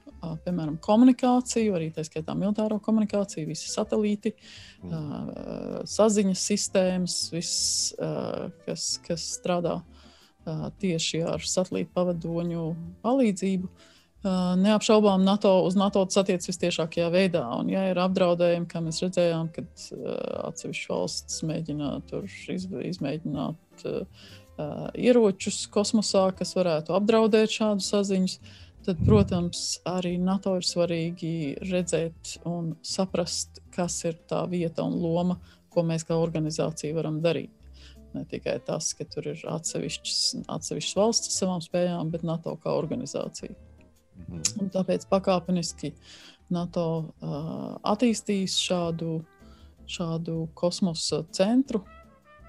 piemēram, 0.44 0.78
komunikāciju, 0.82 1.74
arī 1.76 1.90
tā 1.94 2.04
skaitā 2.06 2.34
militāro 2.38 2.78
komunikāciju, 2.82 3.48
visi 3.50 3.70
satelīti, 3.70 4.34
mm. 4.82 5.84
saziņas 5.88 6.46
sistēmas, 6.50 7.18
viss, 7.34 7.92
kas, 8.66 8.88
kas 9.04 9.28
strādā 9.38 9.78
tieši 10.80 11.22
ar 11.28 11.44
satelītu 11.44 11.92
pavadoņu 11.94 12.66
palīdzību. 13.04 13.70
Neapšaubām, 14.26 15.22
NATO 15.22 15.52
uz 15.62 15.76
NATO 15.78 16.02
tas 16.08 16.18
attiecas 16.24 16.50
visciešākajā 16.50 17.06
veidā. 17.14 17.44
Un, 17.54 17.68
ja 17.70 17.84
ir 17.92 18.00
apdraudējumi, 18.02 18.66
kā 18.66 18.82
mēs 18.82 18.98
redzējām, 19.04 19.50
kad 19.54 19.84
atsevišķas 20.48 20.90
valsts 20.90 21.42
mēģina 21.46 21.90
tur 22.10 22.26
izmēģināt 22.26 23.84
ieročus 24.98 25.60
kosmosā, 25.70 26.24
kas 26.34 26.56
varētu 26.58 26.96
apdraudēt 26.98 27.54
šādu 27.60 27.84
saziņu, 27.86 28.40
tad, 28.88 29.04
protams, 29.06 29.62
arī 29.86 30.16
NATO 30.18 30.56
ir 30.58 30.66
svarīgi 30.66 31.30
redzēt 31.68 32.40
un 32.48 32.72
saprast, 32.82 33.62
kas 33.74 34.00
ir 34.08 34.18
tā 34.26 34.42
vieta 34.50 34.82
un 34.82 34.98
loma, 34.98 35.38
ko 35.70 35.86
mēs 35.86 36.02
kā 36.08 36.18
organizācija 36.18 36.96
varam 36.96 37.22
darīt. 37.22 37.54
Ne 38.16 38.24
tikai 38.26 38.56
tas, 38.66 38.90
ka 38.98 39.06
tur 39.06 39.30
ir 39.30 39.46
atsevišķas, 39.46 40.20
atsevišķas 40.48 40.98
valsts 40.98 41.30
ar 41.30 41.38
savām 41.38 41.62
spējām, 41.62 42.10
bet 42.10 42.26
NATO 42.26 42.56
kā 42.58 42.74
organizācija. 42.74 43.54
Un 44.28 44.70
tāpēc 44.74 45.06
pakāpeniski 45.10 45.92
NATO 46.54 46.86
uh, 47.20 47.76
attīstīs 47.86 48.56
šādu, 48.60 49.20
šādu 49.88 50.48
kosmosa 50.58 51.22
centru, 51.34 51.82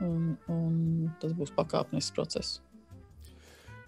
un, 0.04 0.34
un 0.52 0.74
tas 1.22 1.36
būs 1.36 1.54
pakāpenisks 1.56 2.16
process. 2.16 2.60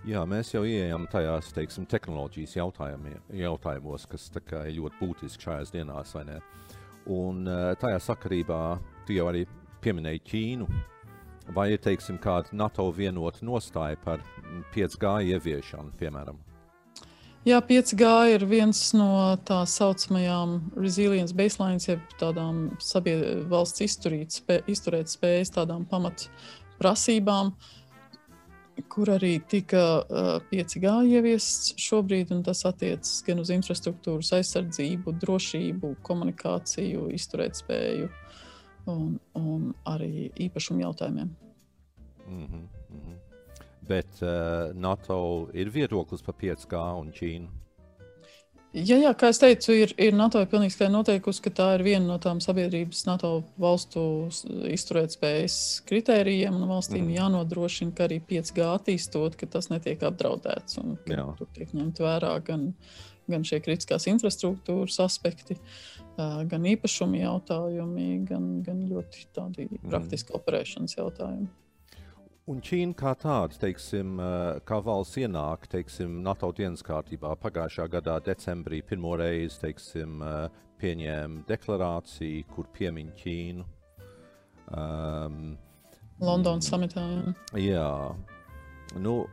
Jā, 0.02 0.24
mēs 0.26 0.50
jau 0.56 0.64
ienākam 0.66 1.06
tajās 1.12 1.52
teiksim, 1.54 1.86
tehnoloģijas 1.86 2.56
jautājumos, 2.58 4.08
kas 4.10 4.32
ir 4.34 4.72
ļoti 4.80 4.98
būtiski 4.98 5.46
šajās 5.46 5.74
dienās. 5.76 6.16
Un 7.06 7.46
tajā 7.78 8.00
sakarībā 8.02 8.62
tu 9.06 9.14
jau 9.14 9.28
arī 9.30 9.46
pieminēji 9.84 10.24
Ķīnu. 10.32 10.70
Vai 11.54 11.72
ir 11.74 11.82
teiksim, 11.84 12.18
kāda 12.22 12.50
NATO 12.54 12.88
vienota 12.96 13.46
nostāja 13.46 13.98
par 14.02 14.26
5G 14.74 15.36
ieviešanu, 15.36 15.94
piemēram? 16.00 16.40
Jā, 17.42 17.58
5G 17.58 18.08
ir 18.36 18.44
viens 18.46 18.80
no 18.94 19.34
tā 19.50 19.64
saucamajām 19.66 20.60
resilience 20.78 21.34
baselines, 21.34 21.88
jeb 21.88 22.02
tādām 22.22 22.68
valsts 23.50 23.82
izturīt, 23.82 24.36
spē, 24.38 24.60
izturēt 24.70 25.10
spējas, 25.10 25.50
tādām 25.56 25.88
pamatprasībām. 25.90 27.50
Kur 28.94 29.10
arī 29.14 29.40
tika 29.50 29.82
uh, 30.04 30.30
5G 30.52 30.94
ieviests 31.16 31.74
šobrīd, 31.82 32.30
tas 32.46 32.62
attiecas 32.70 33.24
gan 33.26 33.42
uz 33.42 33.50
infrastruktūras 33.58 34.32
aizsardzību, 34.38 35.16
drošību, 35.26 35.96
komunikāciju, 36.06 37.10
izturētspēju 37.18 38.12
un, 38.94 39.18
un 39.34 39.68
arī 39.90 40.30
īpašumu 40.46 40.86
jautājumiem. 40.86 41.34
Mm 42.28 42.46
-hmm, 42.46 42.64
mm 42.94 43.02
-hmm. 43.02 43.31
Bet 43.92 44.22
uh, 44.24 44.72
NATO 44.80 45.18
ir 45.58 45.74
viedoklis 45.74 46.24
par 46.24 46.38
5G 46.40 46.86
un 47.02 47.12
Ķīnu. 47.16 47.62
Jā, 48.72 48.96
jā, 48.96 49.10
kā 49.20 49.28
jau 49.28 49.36
teicu, 49.42 49.74
ir, 49.76 49.92
ir 50.00 50.14
NATO 50.16 50.40
ir 50.40 50.48
pilnīgi 50.48 50.78
skaidri 50.78 50.94
noteikusi, 50.94 51.42
ka 51.44 51.52
tā 51.52 51.66
ir 51.76 51.82
viena 51.84 52.06
no 52.08 52.16
tām 52.24 52.40
sabiedrības 52.40 53.02
NATO 53.04 53.32
valstu 53.60 54.04
izturētspējas 54.72 55.58
kritērijiem. 55.90 56.56
Valstīm 56.70 57.04
mm. 57.04 57.16
jānodrošina, 57.18 57.92
ka 57.98 58.06
arī 58.08 58.22
5G 58.30 58.64
attīstot, 58.70 59.36
ka 59.36 59.50
tas 59.52 59.68
netiek 59.74 60.06
apdraudēts 60.08 60.80
un 60.80 60.96
ka 61.04 61.18
jā. 61.18 61.26
tur 61.36 61.52
tiek 61.58 61.74
ņemt 61.76 62.00
vērā 62.00 62.32
gan, 62.48 62.70
gan 63.28 63.44
šie 63.48 63.60
kritiskās 63.66 64.08
infrastruktūras 64.08 65.02
aspekti, 65.04 65.60
gan 66.16 66.72
īpašuma 66.72 67.26
jautājumi, 67.26 68.08
gan, 68.30 68.54
gan 68.64 68.86
ļoti 68.88 69.28
tādi 69.36 69.68
mm. 69.68 69.84
praktiski 69.92 70.40
operēšanas 70.40 70.96
jautājumi. 70.96 71.52
Un 72.50 72.58
Ķīna 72.66 72.96
kā 72.98 73.12
tāda, 73.22 73.54
teiksim, 73.62 74.16
eh, 74.20 74.60
kā 74.66 74.80
valsts 74.82 75.20
ienāk 75.22 75.68
teiksim, 75.70 76.22
NATO 76.26 76.50
dienas 76.52 76.82
kārtībā, 76.82 77.36
pagājušā 77.38 77.86
gadā 77.88 78.18
decembrī 78.26 78.82
pirmo 78.82 79.14
reizi 79.16 79.60
teiksim, 79.62 80.24
eh, 80.26 80.50
pieņēma 80.82 81.46
deklarāciju, 81.46 82.48
kur 82.50 82.66
piemin 82.74 83.12
Ķīnu. 83.12 83.64
Um, 84.74 85.58
Londonas 86.20 86.68
samitā. 86.70 87.36
Jā. 87.54 87.62
jā. 87.62 88.16
Nu, 88.98 89.28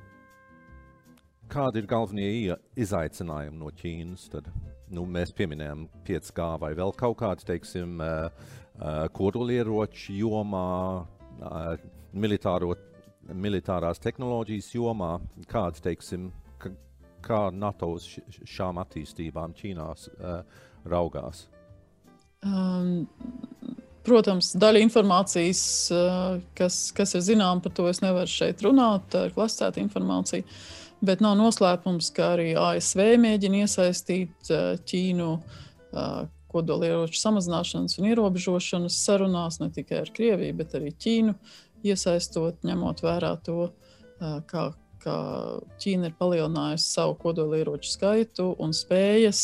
kādi 1.49 1.77
ir 1.77 1.87
galvenie 1.87 2.59
izaicinājumi 2.77 3.57
no 3.57 3.71
Ķīnas? 3.71 4.29
Tad? 4.29 4.51
Nu, 4.91 5.07
mēs 5.07 5.33
pieminējām 5.33 5.89
5G 6.05 6.59
vai 6.61 6.75
vēl 6.75 6.95
kaut 6.97 7.17
kādu, 7.23 7.45
teiksim, 7.45 8.01
uh, 8.01 9.09
kodolieroču 9.09 10.13
jomā, 10.21 11.07
militāro 12.13 12.75
militārās 13.35 14.01
tehnoloģijas 14.03 14.71
jomā, 14.75 15.19
kāds, 15.51 15.83
teiksim, 15.85 16.31
kā 17.25 17.49
NATO 17.53 17.93
uz 17.97 18.07
šām 18.49 18.81
attīstībām 18.83 19.55
Ķīnā 19.59 19.89
uh, 19.93 20.41
raugās? 20.89 21.47
Um, 22.47 23.09
protams, 24.07 24.53
daļa 24.59 24.83
informācijas, 24.87 25.63
uh, 25.93 26.39
kas, 26.59 26.89
kas 26.97 27.17
ir 27.19 27.27
zināma 27.27 27.65
par 27.65 27.75
to, 27.77 27.89
es 27.91 28.03
nevaru 28.05 28.31
šeit 28.31 28.63
runāt, 28.65 29.09
tā 29.13 29.27
ir 29.29 29.37
klasēta 29.37 29.83
informācija. 29.83 30.47
Bet 31.05 31.23
nav 31.23 31.37
noslēpums, 31.39 32.11
ka 32.15 32.33
arī 32.35 32.53
ASV 32.59 33.05
mēģina 33.23 33.65
iesaistīt 33.67 34.53
uh, 34.55 34.75
Ķīnu 34.89 35.31
kodolieroču 36.53 37.17
samazināšanas 37.17 37.95
un 37.97 38.11
ierobežošanas 38.11 38.97
sarunās 39.07 39.57
ne 39.63 39.71
tikai 39.73 40.03
ar 40.03 40.11
Krieviju, 40.13 40.57
bet 40.59 40.75
arī 40.77 40.91
Ķīnu. 40.93 41.33
Uh, 41.33 41.68
iesaistot, 41.87 42.63
ņemot 42.67 43.03
vērā 43.05 43.35
to, 43.47 43.71
kā, 44.19 44.69
kā 45.03 45.17
Ķīna 45.79 46.11
ir 46.11 46.19
palielinājusi 46.19 46.93
savu 46.95 47.19
kodolieroču 47.23 47.93
skaitu 47.95 48.53
un 48.59 48.77
spējas. 48.77 49.43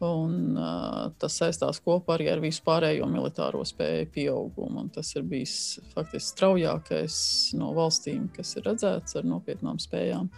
Un, 0.00 0.54
uh, 0.56 1.10
tas 1.20 1.34
saistās 1.36 1.76
kopā 1.84 2.14
arī 2.14 2.30
ar 2.32 2.40
vispārējo 2.40 3.04
militāro 3.04 3.60
spēju 3.68 4.06
pieaugumu. 4.14 4.86
Tas 4.94 5.10
ir 5.12 5.26
bijis 5.28 5.76
faktiski 5.92 6.24
straujākais 6.30 7.16
no 7.60 7.74
valstīm, 7.76 8.30
kas 8.32 8.54
ir 8.56 8.64
redzēts 8.70 9.18
ar 9.20 9.28
nopietnām 9.28 9.76
spējām. 9.76 10.30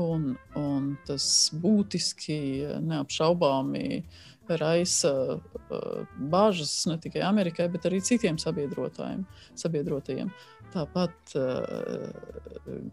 Un, 0.00 0.30
un 0.56 0.86
tas 1.04 1.26
būtiski, 1.60 2.38
neapšaubāmi 2.80 3.84
uh, 4.00 4.22
raisa 4.48 5.12
uh, 5.36 6.06
bažas 6.18 6.86
ne 6.86 6.98
tikai 7.00 7.22
Amerikai, 7.26 7.68
bet 7.72 7.86
arī 7.88 8.00
citiem 8.04 8.38
sabiedrotajiem. 8.38 10.32
Tāpat 10.74 11.36
uh, 11.38 12.08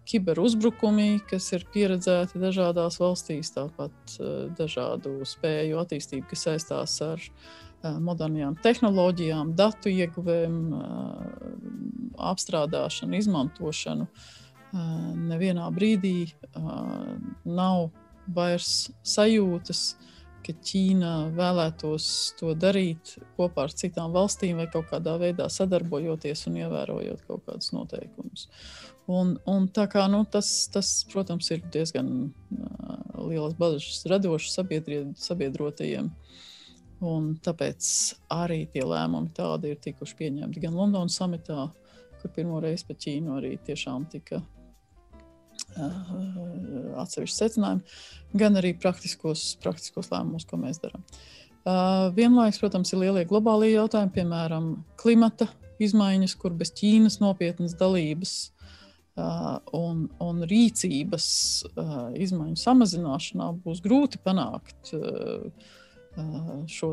kiberuzbrukumi, 0.10 1.22
kas 1.30 1.50
ir 1.56 1.66
pieredzēti 1.74 2.42
dažādās 2.42 3.00
valstīs, 3.02 3.54
tāpat 3.56 4.16
uh, 4.20 4.46
dažādu 4.58 5.20
spēju 5.28 5.82
attīstība, 5.82 6.30
kas 6.32 6.48
saistās 6.50 7.00
ar 7.06 7.32
modernām 7.82 8.54
tehnoloģijām, 8.62 9.56
datu 9.58 9.90
ieguvēm, 9.90 10.58
apstrādāšanu, 12.30 13.18
izmantošanu. 13.18 14.06
Nevienā 15.32 15.66
brīdī 15.74 16.30
nav 17.50 17.88
vairs 18.38 18.92
sajūtas, 19.02 19.82
uh, 19.96 20.11
ka 20.46 20.54
Ķīna 20.68 21.12
vēlētos 21.38 22.06
to 22.40 22.54
darīt 22.58 23.16
kopā 23.38 23.68
ar 23.68 23.76
citām 23.76 24.14
valstīm 24.16 24.62
vai 24.62 24.68
kaut 24.72 24.90
kādā 24.92 25.16
veidā 25.22 25.48
sadarbojoties 25.52 26.48
un 26.50 26.60
ievērojot 26.62 27.26
kaut 27.28 27.46
kādus 27.48 27.72
noteikumus. 27.76 28.48
Un, 29.12 29.36
un 29.50 29.68
tā 29.74 29.88
kā, 29.92 30.06
nu, 30.12 30.24
tas, 30.30 30.50
tas, 30.72 30.92
protams, 31.12 31.50
ir 31.52 31.64
diezgan 31.74 32.12
uh, 32.30 33.26
liels 33.28 33.58
bažas 33.60 34.06
radošs 34.10 34.56
sabiedrotajiem. 35.26 36.12
Un 37.02 37.32
tāpēc 37.42 37.86
arī 38.32 38.64
tie 38.72 38.84
lēmumi 38.86 39.34
tādi 39.34 39.74
ir 39.74 39.80
tikuši 39.82 40.18
pieņemti 40.20 40.62
gan 40.62 40.78
Londonas 40.78 41.18
samitā, 41.18 41.72
kur 42.22 42.34
pirmo 42.36 42.62
reizi 42.62 42.86
pa 42.88 42.94
Ķīnu 42.94 43.40
arī 43.40 43.56
tiešām 43.66 44.06
tika 44.12 44.44
atsevišķi 45.76 47.38
secinājumi, 47.38 48.00
gan 48.38 48.60
arī 48.60 48.74
praktiskos, 48.80 49.56
praktiskos 49.64 50.12
lēmumus, 50.12 50.48
ko 50.50 50.60
mēs 50.62 50.82
darām. 50.84 51.04
Vienlaikus, 52.18 52.62
protams, 52.62 52.92
ir 52.94 53.04
lielie 53.04 53.26
globālie 53.30 53.74
jautājumi, 53.76 54.16
piemēram, 54.16 54.72
klimata 55.02 55.48
izmaiņas, 55.82 56.34
kur 56.42 56.56
bez 56.58 56.74
Ķīnas 56.78 57.20
nopietnas 57.22 57.76
dalības 57.78 58.34
un, 59.78 60.06
un 60.24 60.42
rīcības 60.48 61.28
izmaiņu 62.26 62.58
samazināšanā 62.62 63.52
būs 63.66 63.84
grūti 63.84 64.22
panākt 64.24 64.94
šo 66.72 66.92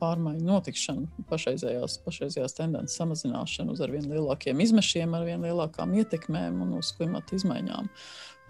pārmaiņu 0.00 0.46
notikšanu, 0.46 1.24
pašreizējās, 1.30 2.00
pašreizējās 2.04 2.56
tendences 2.56 2.98
samazināšanu 2.98 3.76
uz 3.76 3.82
arvien 3.84 4.08
lielākiem 4.10 4.62
izmešiem, 4.64 5.14
arvien 5.14 5.44
lielākām 5.46 5.94
ietekmēm 6.00 6.58
un 6.64 6.74
uz 6.80 6.90
klimata 6.96 7.36
izmaiņām. 7.38 7.88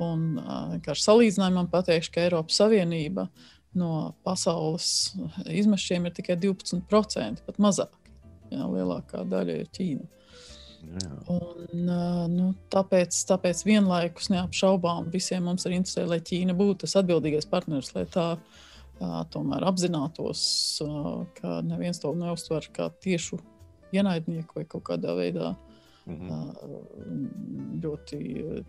Un 0.07 0.25
vienkārši 0.73 1.07
salīdzinājumam 1.07 1.69
pateikšu, 1.73 2.13
ka 2.15 2.25
Eiropas 2.25 2.59
Savienība 2.61 3.29
no 3.77 4.15
pasaules 4.25 5.15
izmešiem 5.45 6.09
ir 6.09 6.17
tikai 6.17 6.39
12%, 6.41 7.45
pat 7.45 7.61
mazāk. 7.61 7.93
Jā, 8.53 8.65
lielākā 8.71 9.25
daļa 9.29 9.59
ir 9.61 9.73
Ķīna. 9.77 10.13
Jā. 10.87 11.09
Un, 11.33 11.89
nu, 12.31 12.51
tāpēc, 12.71 13.17
tāpēc 13.27 13.65
vienlaikus 13.67 14.29
neapšaubām 14.31 15.09
visiem 15.11 15.49
mums 15.49 15.67
ir 15.67 15.75
interesē, 15.81 16.05
lai 16.07 16.21
Ķīna 16.25 16.55
būtu 16.57 16.85
tas 16.85 16.95
atbildīgais 17.01 17.49
partneris, 17.51 17.91
lai 17.97 18.05
tā 18.13 18.29
uh, 18.37 18.63
tomēr 19.33 19.67
apzinātos, 19.69 20.43
ka 21.41 21.61
neviens 21.67 22.01
to 22.03 22.13
neuztver 22.17 22.69
kā 22.73 22.91
tiešu 23.03 23.39
ienaidnieku 23.95 24.61
vai 24.61 24.67
kaut 24.69 24.87
kādā 24.91 25.17
veidā. 25.17 25.55
Mm 26.07 26.21
-hmm. 26.21 27.81
Ļoti 27.83 28.19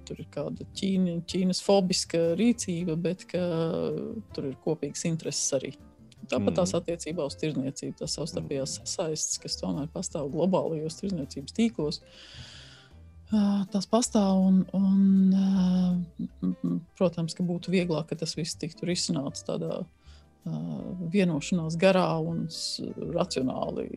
tur 0.05 0.19
ir 0.19 0.27
kāda 0.31 0.65
Ķīna, 0.73 1.21
Ķīnas 1.21 1.61
fobiska 1.61 2.17
rīcība, 2.35 2.95
bet 2.95 3.27
tur 4.33 4.45
ir 4.45 4.57
kopīgs 4.65 5.05
intereses 5.05 5.53
arī. 5.53 5.77
Tāpat 6.27 6.55
tās 6.55 6.73
mhm. 6.73 6.81
attiecībā 6.81 7.25
uz 7.25 7.35
tirdzniecību, 7.35 7.95
tas 7.99 8.15
savstarpējās 8.17 8.79
sasaistes, 8.81 9.37
kas 9.37 9.59
tomēr 9.61 9.87
pastāv 9.93 10.31
globālajos 10.33 10.99
tirdzniecības 10.99 11.53
tīklos. 11.53 12.01
Tas 13.71 13.87
pastāv, 13.91 14.39
un, 14.39 14.65
un, 14.73 16.05
protams, 16.97 17.35
ka 17.35 17.43
būtu 17.43 17.71
vieglāk, 17.71 18.07
ka 18.09 18.15
tas 18.15 18.35
viss 18.35 18.55
tiktu 18.55 18.85
risināts 18.85 19.43
tādā 19.43 19.85
vienošanās 21.13 21.77
garā 21.79 22.07
un 22.23 22.45
racionāli 23.15 23.87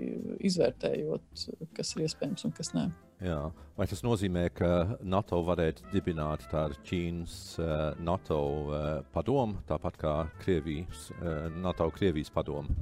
izvērtējot, 0.48 1.46
kas 1.76 1.94
ir 1.94 2.04
iespējams 2.06 2.46
un 2.48 2.54
kas 2.56 2.74
nē. 2.76 2.88
Jā. 3.20 3.40
Vai 3.76 3.84
tas 3.88 4.00
nozīmē, 4.04 4.46
ka 4.56 4.98
NATO 5.04 5.42
varētu 5.44 5.90
dibināt 5.92 6.46
tādu 6.52 6.78
Ķīnas 6.88 7.34
uh, 7.60 7.72
NATO 8.00 8.38
uh, 8.62 8.86
padomu, 9.12 9.60
tāpat 9.68 9.98
kā 10.00 10.14
Krievijas, 10.40 11.10
uh, 11.18 11.48
NATO 11.60 11.90
Krievijas 11.92 12.32
padomu? 12.32 12.72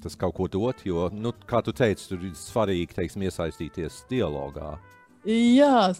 Tas 0.00 0.16
kaut 0.16 0.36
ko 0.36 0.48
dot, 0.48 0.84
jo, 0.88 1.08
nu, 1.12 1.32
kā 1.48 1.60
tu 1.64 1.72
teici, 1.76 2.06
tur 2.08 2.22
ir 2.24 2.36
svarīgi 2.36 2.96
teiksim, 2.96 3.24
iesaistīties 3.28 4.04
dialogā. 4.12 4.74
Jā, 5.28 5.90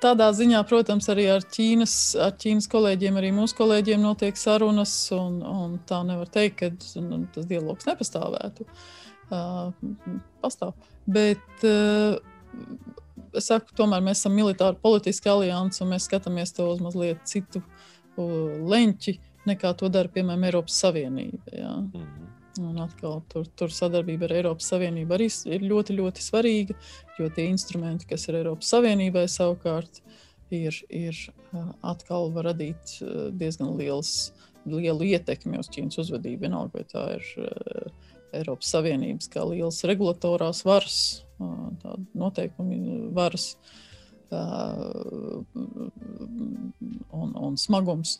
tādā 0.00 0.30
ziņā, 0.32 0.62
protams, 0.64 1.10
arī 1.12 1.26
ar 1.34 1.42
Ķīnas, 1.52 1.94
ar 2.24 2.30
Ķīnas 2.40 2.68
kolēģiem, 2.72 3.18
arī 3.20 3.32
mūsu 3.36 3.58
kolēģiem 3.58 4.00
notiek 4.00 4.38
sarunas. 4.40 4.94
Un, 5.12 5.42
un 5.44 5.74
tā 5.84 6.00
nevar 6.08 6.30
teikt, 6.32 6.62
ka 6.62 7.02
nu, 7.04 7.26
tas 7.34 7.44
dialogs 7.50 7.84
nepastāvētu. 7.84 8.64
Uh, 9.32 9.68
pastāv. 10.40 10.72
Bet 11.04 11.64
uh, 11.68 12.16
es 13.36 13.50
saku, 13.50 13.76
tomēr 13.76 14.04
mēs 14.04 14.22
esam 14.22 14.36
militāri 14.36 14.80
politiski 14.80 15.32
alianses 15.32 15.84
un 15.84 15.92
mēs 15.92 16.08
skatāmies 16.08 16.56
to 16.56 16.68
uz 16.72 16.80
mazliet 16.84 17.20
citu 17.28 17.60
uh, 17.60 18.52
leņķi 18.64 19.18
nekā 19.48 19.74
to 19.76 19.90
dara, 19.92 20.08
piemēram, 20.12 20.48
Eiropas 20.48 20.80
Savienība. 20.80 21.44
Jā. 21.52 21.72
Mm 21.82 21.90
-hmm. 21.92 22.33
Un 22.62 22.78
atkal 22.78 23.18
tur, 23.32 23.48
tur 23.58 23.72
sadarbība 23.74 24.28
ar 24.28 24.36
Eiropas 24.36 24.68
Savienību 24.70 25.16
arī 25.16 25.26
ir 25.50 25.64
ļoti, 25.66 25.96
ļoti 25.98 26.22
svarīga, 26.22 26.76
jo 27.18 27.26
tie 27.34 27.48
instrumenti, 27.50 28.06
kas 28.12 28.28
ir 28.28 28.38
Eiropas 28.38 28.70
Savienībai, 28.70 29.24
savukārt 29.30 29.98
ir, 30.54 30.78
ir 30.86 31.18
atkal 31.82 32.30
var 32.34 32.52
radīt 32.52 32.98
diezgan 33.34 33.74
liels 33.80 34.30
lielu 34.68 35.08
ietekmi 35.14 35.60
uz 35.60 35.68
Ķīnas 35.72 36.00
uzvedību. 36.04 36.44
Vienalga, 36.46 36.78
vai 36.78 36.84
tā 36.88 37.04
ir 37.18 37.30
uh, 37.44 37.90
Eiropas 38.34 38.70
Savienības 38.74 39.30
kā 39.32 39.44
liels 39.48 39.82
regulatorās 39.88 40.64
varas, 40.66 41.00
uh, 41.38 41.96
noteikumi 42.16 43.10
varas 43.16 43.54
uh, 44.32 45.44
un, 47.12 47.34
un 47.34 47.60
smagums. 47.60 48.18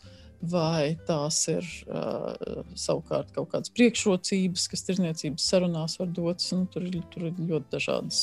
Vai 0.51 0.97
tās 1.07 1.39
ir 1.53 1.67
uh, 1.87 2.65
savukārt 2.77 3.31
kaut 3.37 3.53
kādas 3.53 3.73
priekšrocības, 3.73 4.67
kas 4.73 4.83
tirdzniecības 4.89 5.47
sarunās 5.53 5.95
var 6.01 6.11
dotas? 6.17 6.51
Nu, 6.53 6.67
tur, 6.71 6.89
tur 7.13 7.29
ir 7.31 7.39
ļoti 7.39 7.73
dažādas 7.73 8.21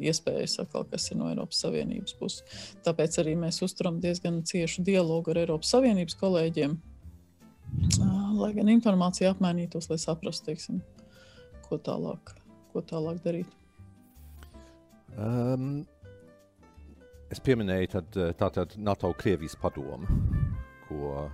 iespējas, 0.00 0.58
atkal, 0.62 0.84
kas 0.90 1.08
ir 1.10 1.18
no 1.20 1.28
Eiropas 1.30 1.60
Savienības 1.64 2.16
puses. 2.20 2.64
Tāpēc 2.84 3.18
arī 3.22 3.34
mēs 3.40 3.60
uzturam 3.64 4.00
diezgan 4.02 4.42
ciešu 4.46 4.84
dialogu 4.86 5.32
ar 5.32 5.42
Eiropas 5.42 5.72
Savienības 5.74 6.18
kolēģiem, 6.20 6.76
lai 8.40 8.50
gan 8.56 8.72
informācija 8.72 9.32
apmainītos, 9.34 9.88
lai 9.90 9.98
saprastu, 10.02 10.50
teiksim, 10.50 10.82
ko 11.68 11.80
tālāk, 11.80 12.34
ko 12.74 12.84
tālāk 12.84 13.22
darīt. 13.24 13.56
Um, 15.18 15.82
es 17.32 17.40
pieminēju 17.42 17.94
tad, 17.96 18.20
tātad 18.38 18.76
NATO 18.78 19.12
Krievijas 19.18 19.56
padomu, 19.60 20.20
ko 20.86 21.28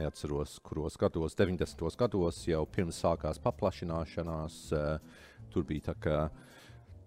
neatceros, 0.00 0.58
kuros 0.64 0.96
gados, 1.00 1.36
90. 1.38 1.84
gados 2.00 2.42
jau 2.48 2.64
pirms 2.74 3.00
sākās 3.04 3.40
paplašināšanās. 3.44 4.62
Uh, 4.74 5.28
tur 5.52 5.66
bija 5.68 5.90
tā, 5.90 5.96
ka 6.00 6.16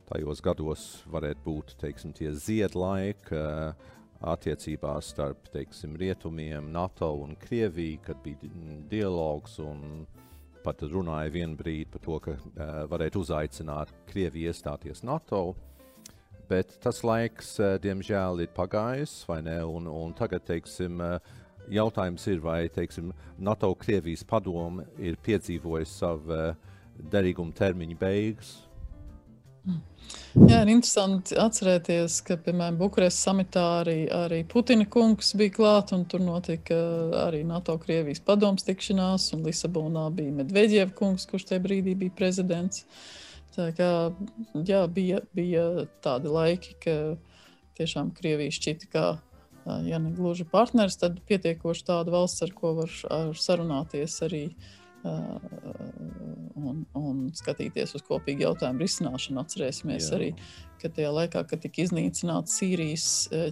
tajos 0.09 0.41
gados 0.43 0.85
varētu 1.11 1.43
būt 1.45 1.75
teiksim, 1.81 2.13
tie 2.15 2.31
ziedlaiki 2.35 3.35
uh, 3.37 3.91
attiecībās 4.23 5.11
starp 5.13 5.49
teiksim, 5.51 5.97
rietumiem, 5.99 6.71
NATO 6.71 7.11
un 7.23 7.35
Krieviju, 7.39 7.99
kad 8.05 8.21
bija 8.23 8.51
dialogs 8.91 9.57
un 9.63 10.05
pat 10.63 10.79
runāja 10.87 11.31
vienu 11.33 11.57
brīdi 11.59 11.89
par 11.91 12.03
to, 12.05 12.19
ka 12.23 12.37
uh, 12.37 12.73
varētu 12.91 13.23
uzaicināt 13.25 13.91
Krieviju 14.07 14.51
iestāties 14.51 15.03
NATO. 15.03 15.43
Bet 16.47 16.77
tas 16.83 17.01
laiks, 17.03 17.55
uh, 17.59 17.75
diemžēl, 17.83 18.43
ir 18.45 18.51
pagājis, 18.55 19.21
vai 19.27 19.41
ne? 19.43 19.57
Un, 19.67 19.89
un 19.91 20.15
tagad, 20.15 20.45
teiksim, 20.47 21.03
uh, 21.03 21.42
jautājums 21.71 22.27
ir, 22.27 22.41
vai 22.43 22.67
teiksim, 22.73 23.13
NATO-Krievijas 23.39 24.25
padome 24.27 24.87
ir 24.99 25.17
piedzīvojusi 25.23 25.97
savu 25.99 26.35
uh, 26.35 26.77
derīguma 27.13 27.55
termiņu 27.57 27.97
beigas, 27.99 28.55
Jā, 29.63 30.63
ir 30.63 30.69
interesanti 30.73 31.37
atcerēties, 31.39 32.17
ka, 32.27 32.35
piemēram, 32.43 32.75
Bukarestas 32.81 33.27
samitā 33.29 33.61
arī, 33.79 33.97
arī 34.11 34.41
Putina 34.49 34.83
kungs 34.91 35.31
bija 35.39 35.53
klāt, 35.55 35.93
un 35.95 36.03
tur 36.09 36.23
notika 36.25 36.75
arī 37.21 37.43
NATO-Krievijas 37.47 38.19
padoms 38.25 38.65
tikšanās, 38.67 39.29
un 39.37 39.45
Lisabonā 39.47 40.07
bija 40.17 40.33
Medvedjev 40.41 40.91
kungs, 40.97 41.27
kurš 41.29 41.47
tajā 41.51 41.63
brīdī 41.63 41.93
bija 42.01 42.15
prezidents. 42.17 42.83
Tā 43.55 43.69
kā, 43.77 43.91
jā, 44.67 44.81
bija, 44.91 45.21
bija 45.37 45.67
tādi 46.03 46.33
laiki, 46.33 46.75
ka 46.83 46.97
tiešām 47.77 48.11
Krievija 48.17 48.57
šķita 48.57 48.89
kā, 48.91 49.07
ja 49.65 49.99
ne 49.99 50.11
gluži 50.15 50.45
partners, 50.49 50.97
tad 51.01 51.19
pietiekoši 51.29 51.85
tāda 51.87 52.13
valsts, 52.13 52.43
ar 52.45 52.53
ko 52.55 52.73
var 52.81 52.95
ar 53.13 53.35
sarunāties 53.39 54.17
arī 54.25 54.43
uh, 54.49 54.73
un, 56.63 56.83
un 56.95 57.23
skatīties 57.35 57.95
uz 57.97 58.03
kopīgu 58.07 58.45
jautājumu 58.45 58.83
risināšanu. 58.83 59.43
Atcerēsimies 59.43 60.09
Jā. 60.09 60.17
arī, 60.17 60.29
ka 60.81 60.91
tajā 60.93 61.13
laikā, 61.17 61.45
kad 61.49 61.63
tika 61.63 61.83
iznīcināti 61.83 62.53
Sīrijas 62.53 63.07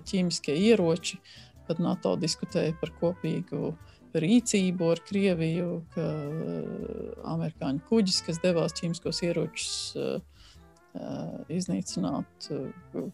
ķīmiskie 0.08 0.56
ieroči, 0.71 1.19
kad 1.67 1.82
NATO 1.84 2.15
diskutēja 2.19 2.76
par 2.82 2.93
kopīgu 3.00 3.74
rīcību 4.12 4.89
ar 4.91 5.00
Krieviju, 5.08 5.69
ka 5.93 6.08
amerikāņu 7.32 7.86
kuģis, 7.88 8.24
kas 8.28 8.41
devās 8.43 8.76
ķīmiskos 8.80 9.24
ieročus 9.28 9.71
iznīcināt, 11.51 12.47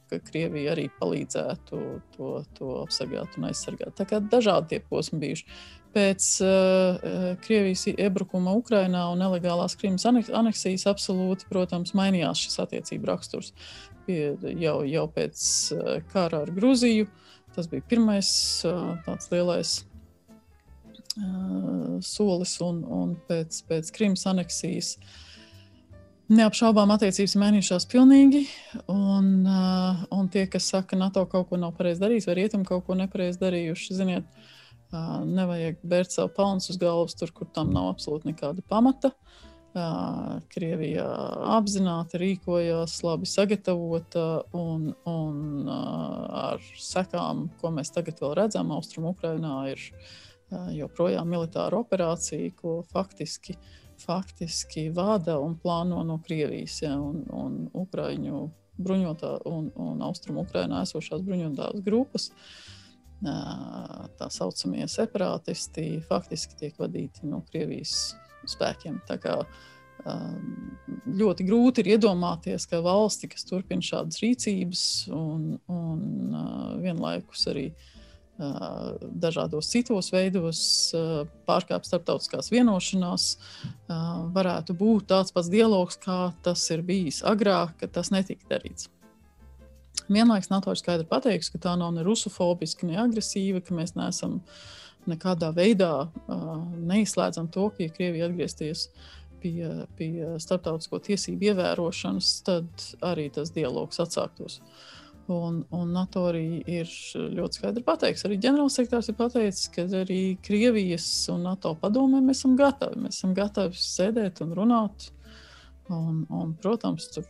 ka 0.10 0.20
Krievija 0.26 0.72
arī 0.74 0.88
palīdzētu 0.98 1.82
to, 2.16 2.30
to 2.58 2.70
apsargāt 2.82 3.38
un 3.38 3.50
aizsargāt. 3.52 3.94
Tā 4.00 4.08
kā 4.10 4.22
dažādi 4.22 4.72
tie 4.72 4.80
posmi 4.90 5.20
bijuši 5.22 5.46
pēc 5.98 6.30
uh, 6.46 7.38
Krievijas 7.46 7.88
iebrukuma 7.94 8.54
Ukrajinā 8.58 9.08
un 9.12 9.22
nelegālās 9.24 9.78
Krimas 9.80 10.06
aneksijas 10.10 10.88
absolūti, 10.90 11.48
protams, 11.50 11.96
mainījās 11.98 12.44
šis 12.46 12.60
attiecību 12.66 13.10
raksturs. 13.10 13.54
Pie, 14.08 14.36
jau, 14.62 14.80
jau 14.88 15.06
pēc 15.13 15.46
uh, 15.76 15.94
kara 16.13 16.46
ar 16.46 16.54
Gruziju 16.56 17.10
tas 17.58 17.70
bija 17.70 17.82
pirmais 17.90 18.30
uh, 18.70 18.94
tāds 19.06 19.32
lielais 19.32 19.72
uh, 21.18 21.98
solis, 22.06 22.54
un, 22.62 22.84
un 22.86 23.16
pēc, 23.30 23.63
pēc 23.70 23.90
Krimas 23.96 24.28
aneksijas 24.30 24.98
neapšaubām 26.34 26.92
attiecības 26.96 27.38
mainījušās 27.40 27.88
pilnīgi. 27.92 28.44
Un, 28.92 29.32
uh, 29.48 30.06
un 30.13 30.30
tie, 30.34 30.46
kas 30.52 30.70
saka, 30.74 30.92
ka 30.94 31.02
NATO 31.02 31.26
kaut 31.32 31.50
ko 31.50 31.60
nav 31.62 31.74
pareizi 31.78 32.04
darījis, 32.04 32.28
vai 32.30 32.40
rietumi 32.42 32.68
kaut 32.68 32.86
ko 32.88 32.98
nepareizi 33.00 33.42
darījuši, 33.42 33.98
ziniet, 33.98 34.28
uh, 34.28 34.56
Nevajag 35.28 35.82
bērt 35.84 36.13
savu 36.16 36.32
pelnu 36.36 36.63
uz 36.63 36.80
galvas 36.80 37.16
tur, 37.20 37.32
kur 37.36 37.50
tam 37.54 37.74
nav 37.76 37.90
absolūti 37.92 38.32
nekāda 38.32 38.63
pamata. 38.68 39.12
Krievija 40.50 41.06
apzināti 41.54 42.18
rīkojās, 42.18 42.96
labi 43.06 43.28
sagatavota 43.30 44.24
un, 44.58 44.88
un 45.06 45.68
ar 45.70 46.63
sekām, 46.82 47.44
ko 47.60 47.74
mēs 47.76 47.92
tagad 47.94 48.24
vēl 48.24 48.34
redzam, 48.40 48.72
Austrumukrainā 48.74 49.58
ir 49.76 49.84
joprojām 50.74 51.30
militāra 51.30 51.78
operācija, 51.84 52.56
ko 52.58 52.80
faktiski, 52.90 53.58
faktiski 54.02 54.90
vada 54.96 55.40
un 55.42 55.58
plāno 55.60 56.04
no 56.06 56.20
Krievijas 56.24 56.82
ja, 56.84 56.96
un, 57.02 57.24
un 57.34 57.60
Ukraiņu 57.74 58.48
bruņotā 58.78 59.34
un, 59.50 59.72
un 59.74 60.02
Austrumukrainā 60.06 60.84
esošās 60.86 61.24
bruņotās 61.26 61.82
grupas. 61.86 62.30
Uh, 62.30 62.78
tā 63.22 64.28
saucamie 64.30 64.86
separātisti 64.88 65.98
faktiski 66.08 66.58
tiek 66.60 66.78
vadīti 66.78 67.26
no 67.26 67.42
Krievijas 67.50 68.16
spēkiem. 68.48 69.02
Tā 69.08 69.18
kā, 69.18 69.40
ļoti 71.18 71.46
grūti 71.48 71.82
ir 71.82 71.96
iedomāties, 71.96 72.68
ka 72.70 72.84
valsti, 72.86 73.28
kas 73.28 73.48
turpina 73.50 73.82
šādas 73.82 74.22
rīcības 74.22 74.84
un, 75.12 75.58
un 75.68 76.38
vienlaikus 76.84 77.48
arī 77.50 77.72
dažādos 78.38 79.69
citos 79.71 80.12
veidos 80.13 80.60
pārkāpj 81.47 81.89
starptautiskās 81.89 82.52
vienošanās, 82.54 83.30
varētu 84.36 84.76
būt 84.78 85.08
tāds 85.10 85.34
pats 85.34 85.50
dialogs, 85.50 85.97
kā 86.04 86.19
tas 86.45 86.62
ir 86.73 86.86
bijis 86.86 87.23
agrāk, 87.26 87.73
kad 87.82 87.95
tas 87.97 88.13
netika 88.13 88.45
darīts. 88.52 88.91
Vienlaikus 90.08 90.52
NATO 90.52 90.71
ir 90.71 90.80
skaidri 90.80 91.08
pateikusi, 91.10 91.52
ka 91.56 91.63
tā 91.65 91.76
nav 91.80 91.91
ne 91.95 92.04
rusofobiska, 92.06 92.88
ne 92.88 93.00
agresīva, 93.02 93.60
ka 93.65 93.76
mēs 93.76 93.95
neesam 93.97 94.39
nekādā 95.08 95.50
veidā 95.56 96.08
uh, 96.08 96.54
neizslēdzam 96.78 97.50
to, 97.52 97.69
ka, 97.73 97.84
ja 97.84 97.93
Krievija 97.95 98.28
atgriezties 98.30 98.88
pie, 99.41 99.67
pie 100.00 100.12
starptautisko 100.41 101.00
tiesību 101.10 101.52
ievērošanas, 101.52 102.32
tad 102.47 102.88
arī 103.06 103.28
tas 103.34 103.52
dialogs 103.56 104.00
atsāktos. 104.04 104.62
Un, 105.28 105.58
un 105.76 105.90
NATO 105.92 106.22
arī 106.30 106.62
ir 106.72 106.88
ļoti 107.12 107.60
skaidri 107.60 107.82
pateicis. 107.84 108.24
Arī 108.24 108.38
ģenerālsekretārs 108.46 109.10
ir 109.12 109.18
pateicis, 109.20 109.66
ka 109.74 109.84
arī 110.00 110.22
Krievijas 110.40 111.08
un 111.34 111.44
NATO 111.50 111.74
padomē 111.82 112.22
mēs 112.24 112.46
esam 112.46 112.56
gatavi. 112.60 113.02
Mēs 113.04 113.20
esam 113.20 113.34
gatavi 113.36 113.76
sēdēt 113.76 114.40
un 114.46 114.56
runāt 114.56 115.10
Un, 115.88 116.26
un, 116.28 116.52
protams, 116.60 117.06
tur 117.13 117.28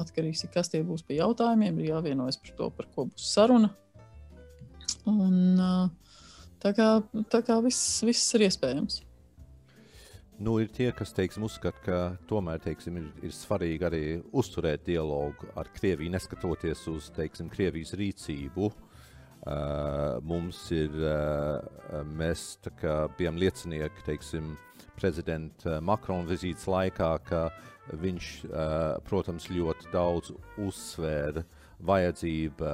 atkarīgs 0.00 0.42
tā, 0.42 0.48
kas 0.50 0.70
tie 0.72 0.80
būs 0.86 1.04
pie 1.06 1.20
jautājumiem. 1.20 1.78
Ir 1.78 1.92
jāvienojas 1.92 2.40
par 2.42 2.56
to, 2.58 2.68
par 2.74 2.88
ko 2.94 3.06
būs 3.10 3.28
saruna. 3.36 3.70
Un, 5.06 5.36
tā 6.62 6.72
kā, 6.74 6.88
tā 7.30 7.42
kā 7.46 7.60
viss, 7.62 8.02
viss 8.06 8.34
ir 8.34 8.48
iespējams. 8.48 8.98
Nu, 10.42 10.56
ir 10.58 10.72
tie, 10.74 10.88
kas 10.96 11.14
teiksim, 11.14 11.44
uzskata, 11.46 11.82
ka 11.84 11.98
tomēr 12.30 12.58
teiksim, 12.62 12.96
ir, 12.98 13.10
ir 13.28 13.34
svarīgi 13.36 13.86
arī 13.86 14.04
uzturēt 14.34 14.82
dialogu 14.88 15.46
ar 15.58 15.70
Krieviju, 15.76 16.10
neskatoties 16.10 16.82
uz 16.90 17.12
teiksim, 17.14 17.50
Krievijas 17.52 17.94
rīcību. 17.98 18.72
Uh, 19.42 20.18
mums 20.22 20.58
ir, 20.74 20.92
uh, 21.02 22.02
mēs 22.06 22.56
bijām 23.18 23.38
liecinieki 23.42 24.04
teiksim, 24.06 24.52
uh, 24.54 24.72
prezidenta 24.96 25.80
Makrona 25.82 26.28
vizītes 26.28 26.68
laikā, 26.70 27.10
ka 27.26 27.46
viņš, 27.98 28.28
protams, 29.08 29.48
ļoti 29.50 29.90
daudz 29.92 30.30
uzsvēra 30.62 31.42
vajadzību 31.82 32.68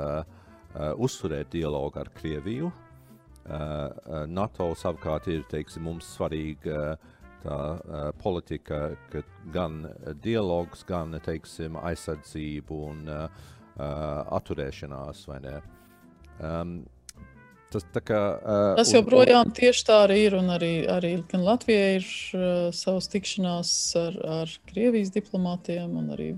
uzturēt 1.01 1.49
dialogu 1.55 2.03
ar 2.03 2.11
Krieviju. 2.15 2.69
NATO 4.29 4.67
savukārt 4.77 5.31
ir 5.33 5.47
teiksim, 5.49 5.87
mums 5.89 6.11
svarīga 6.19 6.99
tā 7.45 8.13
politika, 8.23 8.93
ka 9.13 9.23
gan 9.55 9.83
dialogs, 10.25 10.85
gan 10.89 11.19
teiksim, 11.25 11.79
aizsardzību 11.81 12.85
un 12.91 13.11
atturēšanās. 13.79 15.27
Um, 16.39 16.79
Tas, 17.69 17.85
kā, 17.93 18.19
uh, 18.41 18.79
Tas 18.79 18.95
joprojām 18.95 19.51
un, 19.51 19.53
tieši 19.53 19.83
tā 19.85 19.99
arī 20.07 20.23
ir. 20.25 20.39
Arī, 20.41 20.71
arī 20.89 21.11
Latvijai 21.37 21.99
ir 21.99 22.07
uh, 22.07 22.71
savas 22.73 23.11
tikšanās 23.13 23.73
ar, 24.01 24.17
ar 24.39 24.55
Krievijas 24.71 25.13
diplomātiem, 25.13 25.93
un 26.01 26.09
arī 26.17 26.31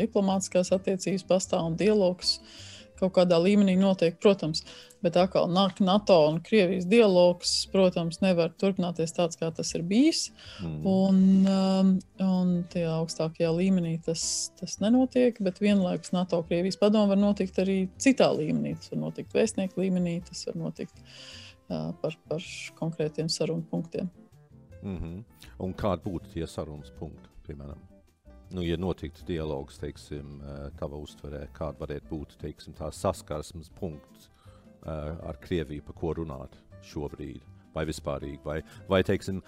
diplomātiskās 0.00 0.72
attiecības 0.74 1.22
pastāv 1.30 1.68
un 1.68 1.76
dialogs. 1.78 2.40
Uh, 2.40 2.74
kaut 3.00 3.14
kādā 3.18 3.38
līmenī 3.42 3.76
notiek, 3.78 4.16
protams, 4.22 4.64
bet 5.04 5.18
atkal 5.20 5.46
nāk 5.52 5.80
NATO 5.84 6.16
un 6.30 6.40
Krievijas 6.44 6.86
dialogs, 6.88 7.52
protams, 7.72 8.20
nevar 8.24 8.52
turpināties 8.60 9.14
tāds, 9.16 9.38
kā 9.40 9.50
tas 9.54 9.70
ir 9.76 9.84
bijis. 9.88 10.26
Mm. 10.64 10.80
Un, 10.88 11.20
um, 11.52 11.92
un 12.24 12.52
tajā 12.72 12.96
augstākajā 12.96 13.52
līmenī 13.54 13.94
tas, 14.06 14.24
tas 14.60 14.78
nenotiek, 14.82 15.38
bet 15.44 15.62
vienlaikus 15.62 16.14
NATO 16.16 16.42
Krievijas 16.48 16.80
padomu 16.80 17.12
var 17.12 17.20
notikt 17.20 17.60
arī 17.62 17.78
citā 18.00 18.30
līmenī. 18.34 18.76
Tas 18.80 18.94
var 18.94 19.02
notikt 19.06 19.36
vēstnieku 19.36 19.84
līmenī, 19.84 20.18
tas 20.28 20.44
var 20.50 20.60
notikt 20.66 21.00
uh, 21.04 21.90
par, 22.02 22.18
par 22.28 22.52
konkrētiem 22.80 23.32
sarunu 23.32 23.66
punktiem. 23.70 24.10
Mm 24.82 24.98
-hmm. 25.00 25.24
Un 25.64 25.74
kādi 25.74 26.02
būtu 26.04 26.32
tie 26.34 26.46
sarunas 26.46 26.92
punkti, 26.98 27.28
piemēram? 27.46 27.80
nu, 28.54 28.62
ja 28.62 28.76
notiktu 28.76 29.24
dialogs, 29.26 29.78
teiksim, 29.78 30.40
eh, 30.40 30.70
tava 30.78 30.96
uztverē, 30.96 31.48
kāda 31.52 31.78
varētu 31.78 32.10
būt 32.10 32.36
teiksim, 32.38 32.74
tā 32.74 32.90
saskarsmes 32.92 33.70
punkts 33.80 34.28
uh, 34.28 34.43
ar 34.84 35.38
Krieviju, 35.42 35.84
par 35.86 35.96
ko 36.00 36.14
runāt 36.20 36.58
šobrīd, 36.84 37.40
vai 37.74 37.86
vispārīgi, 37.88 38.40
vai, 38.44 38.58
vai 38.88 39.02
teiksim, 39.06 39.40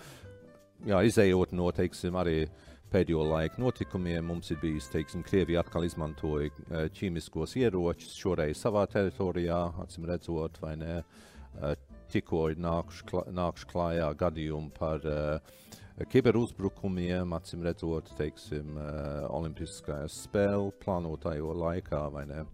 jā, 0.88 1.02
izējot 1.06 1.52
no 1.56 1.68
teiksim, 1.74 2.16
arī 2.18 2.46
pēdējo 2.92 3.24
laiku 3.26 3.60
notikumiem, 3.64 4.24
mums 4.30 4.52
ir 4.54 4.60
bijis, 4.62 4.88
teiksim, 4.92 5.24
Krievija 5.26 5.62
atkal 5.64 5.86
izmantoja 5.86 6.50
uh, 6.52 6.86
ķīmiskos 6.96 7.56
ieročus, 7.60 8.14
šoreiz 8.18 8.62
savā 8.62 8.86
teritorijā, 8.90 9.58
acīm 9.82 10.06
redzot, 10.08 10.60
vai 10.62 10.76
ne, 10.80 11.00
uh, 11.02 11.74
tikko 12.12 12.46
ir 12.52 12.60
nākuši, 12.62 13.08
klā, 13.10 13.24
nākuši 13.34 13.70
klājā 13.72 14.10
gadījumi 14.22 14.72
par 14.78 15.06
uh, 15.10 15.66
kiberuzbrukumiem, 16.12 17.34
acīm 17.36 17.66
redzot, 17.66 18.12
teiksim, 18.18 18.78
uh, 18.78 19.26
Olimpiskajās 19.34 20.22
spēļu 20.28 20.72
plānotājo 20.84 21.54
laikā, 21.56 22.06
vai 22.14 22.26
ne? 22.30 22.44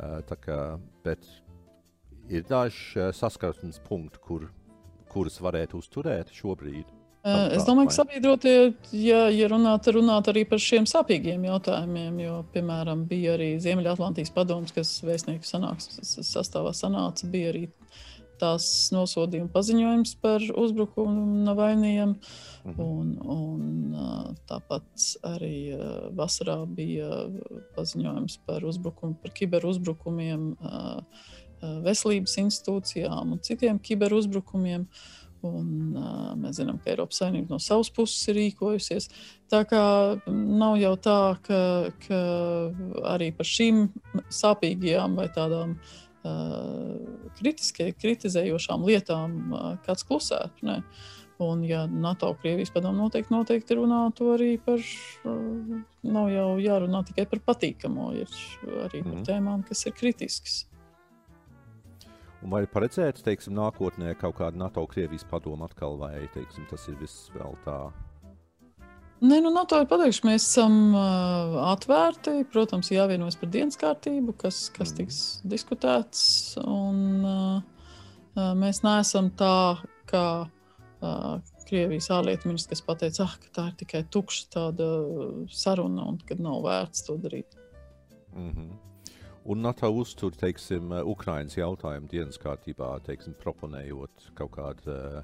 Uh, 0.00 0.20
tā 0.28 0.38
kā, 0.38 0.60
bet 1.04 1.26
ir 2.30 2.46
daži 2.48 2.98
uh, 2.98 3.10
saskarsmes 3.16 3.80
punkti, 3.86 4.22
kur, 4.24 4.48
kurus 5.10 5.40
varētu 5.42 5.80
uzturēt 5.82 6.32
šobrīd. 6.34 6.88
Uh, 7.20 7.50
es 7.52 7.66
domāju, 7.68 7.90
ka 7.90 7.98
sabiedrotie, 7.98 8.54
ja, 8.96 9.26
ja 9.28 9.48
runāt, 9.52 9.90
runāt 9.92 10.30
arī 10.32 10.46
par 10.48 10.62
šiem 10.62 10.86
sāpīgiem 10.88 11.42
jautājumiem, 11.50 12.22
jo, 12.24 12.38
piemēram, 12.54 13.02
bija 13.10 13.34
arī 13.36 13.50
Ziemeļatlantijas 13.60 14.32
padoms, 14.32 14.72
kas 14.72 14.94
vēstnieku 15.04 15.44
sanāks, 15.44 15.90
sastāvā 16.00 16.72
sanāca, 16.76 17.28
bija 17.28 17.52
arī 17.52 17.66
tās 18.40 18.64
nosodījuma 18.94 19.50
paziņojums 19.52 20.14
par 20.22 20.44
uzbrukumu 20.62 21.44
Navainijam. 21.44 22.16
Mhm. 22.64 22.80
Un, 22.84 23.12
un, 23.32 24.00
tāpat 24.48 25.06
arī 25.24 25.72
vasarā 26.16 26.58
bija 26.68 27.24
paziņojums 27.76 28.40
par, 28.48 28.66
uzbrukumu, 28.68 29.16
par 29.22 29.32
kiberuzbrukumiem 29.36 30.50
veselības 31.60 32.36
institūcijām 32.44 33.34
un 33.36 33.40
citiem 33.44 33.80
kiberuzbrukumiem. 33.82 34.86
Un, 35.40 35.68
uh, 35.96 36.34
mēs 36.36 36.58
zinām, 36.58 36.76
ka 36.84 36.90
Eiropas 36.92 37.22
Savienība 37.22 37.54
no 37.54 37.58
savas 37.64 37.88
puses 37.96 38.28
ir 38.28 38.36
rīkojusies. 38.36 39.06
Tā 39.48 39.62
kā 39.64 39.84
nav 40.28 40.74
jau 40.76 40.90
tā, 41.00 41.20
ka, 41.46 41.60
ka 42.04 42.18
arī 43.14 43.30
par 43.32 43.48
šīm 43.48 43.86
sāpīgajām 44.36 45.16
vai 45.16 45.30
tādām 45.32 45.78
uh, 45.78 45.96
kritizējošām 47.40 48.84
lietām 48.84 49.40
kāds 49.86 50.04
klusētu. 50.04 50.68
Ne? 50.68 50.82
Un, 51.40 51.62
ja 51.64 51.86
NATO 51.88 52.34
Krievijas 52.42 52.68
padomu 52.74 53.06
noteikti, 53.06 53.32
noteikti 53.32 53.76
runātu 53.78 54.34
arī 54.34 54.50
par, 54.60 54.82
nav 56.04 56.28
jau 56.34 56.48
jārunā 56.60 57.00
tikai 57.08 57.24
par 57.30 57.40
patīkamo, 57.48 58.10
ir 58.20 58.34
arī 58.84 59.00
par 59.00 59.14
mm. 59.14 59.22
tēmām, 59.24 59.62
kas 59.64 59.86
ir 59.88 59.96
kritiskas. 59.96 60.66
Vai 62.42 62.62
ir 62.64 62.70
paredzēts, 62.72 63.24
teiksim, 63.24 63.52
nākotnē 63.58 64.14
kaut 64.16 64.38
kāda 64.38 64.56
NATO 64.56 64.86
Krievijas 64.88 65.26
padoma 65.28 65.68
atkal, 65.68 65.98
vai 66.00 66.14
teiksim, 66.32 66.64
tas 66.70 66.86
ir 66.88 66.96
viss 67.00 67.28
vēl 67.34 67.58
tā 67.66 67.90
Nē, 69.20 69.36
nu, 69.44 69.50
NATO 69.52 69.76
ir 69.82 69.88
pateikšu, 69.88 70.24
mēs 70.24 70.46
esam 70.46 70.94
uh, 70.96 71.58
atvērti. 71.74 72.38
Protams, 72.48 72.88
jāvienojas 72.88 73.36
par 73.36 73.50
dienas 73.52 73.76
kārtību, 73.76 74.32
kas, 74.40 74.62
kas 74.72 74.94
tiks 74.96 75.18
diskutēts. 75.44 76.22
Un, 76.64 77.02
uh, 77.28 78.54
mēs 78.56 78.80
neesam 78.80 79.28
tā, 79.36 79.76
kā 80.08 80.24
uh, 80.48 81.34
Krievijas 81.68 82.08
ārlietu 82.16 82.48
ministrs, 82.48 82.80
pateica, 82.86 83.26
ah, 83.28 83.36
ka 83.42 83.52
tā 83.58 83.66
ir 83.68 83.76
tikai 83.84 84.00
tukša 84.08 84.48
tāda 84.56 84.88
saruna 85.52 86.08
un 86.14 86.16
ka 86.24 86.40
nav 86.40 86.64
vērts 86.64 87.04
to 87.04 87.20
darīt. 87.20 87.60
Mm 88.32 88.50
-hmm. 88.54 88.89
Un 89.44 89.62
NATO 89.64 89.88
uztur, 89.96 90.34
teiksim, 90.36 90.92
Ukrainas 91.08 91.56
jautājumu 91.56 92.10
dienas 92.10 92.36
kārtībā, 92.40 92.92
teiksim, 93.06 93.34
proponējot 93.40 94.26
kaut 94.36 94.52
kādu 94.58 94.92
uh, 94.92 95.22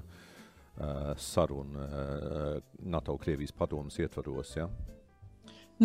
uh, 0.81 1.11
sarunu 1.21 1.83
uh, 1.83 2.47
NATO-Krievijas 2.81 3.53
padomus 3.53 3.99
ietvaros. 4.01 4.55
Ja? 4.57 4.69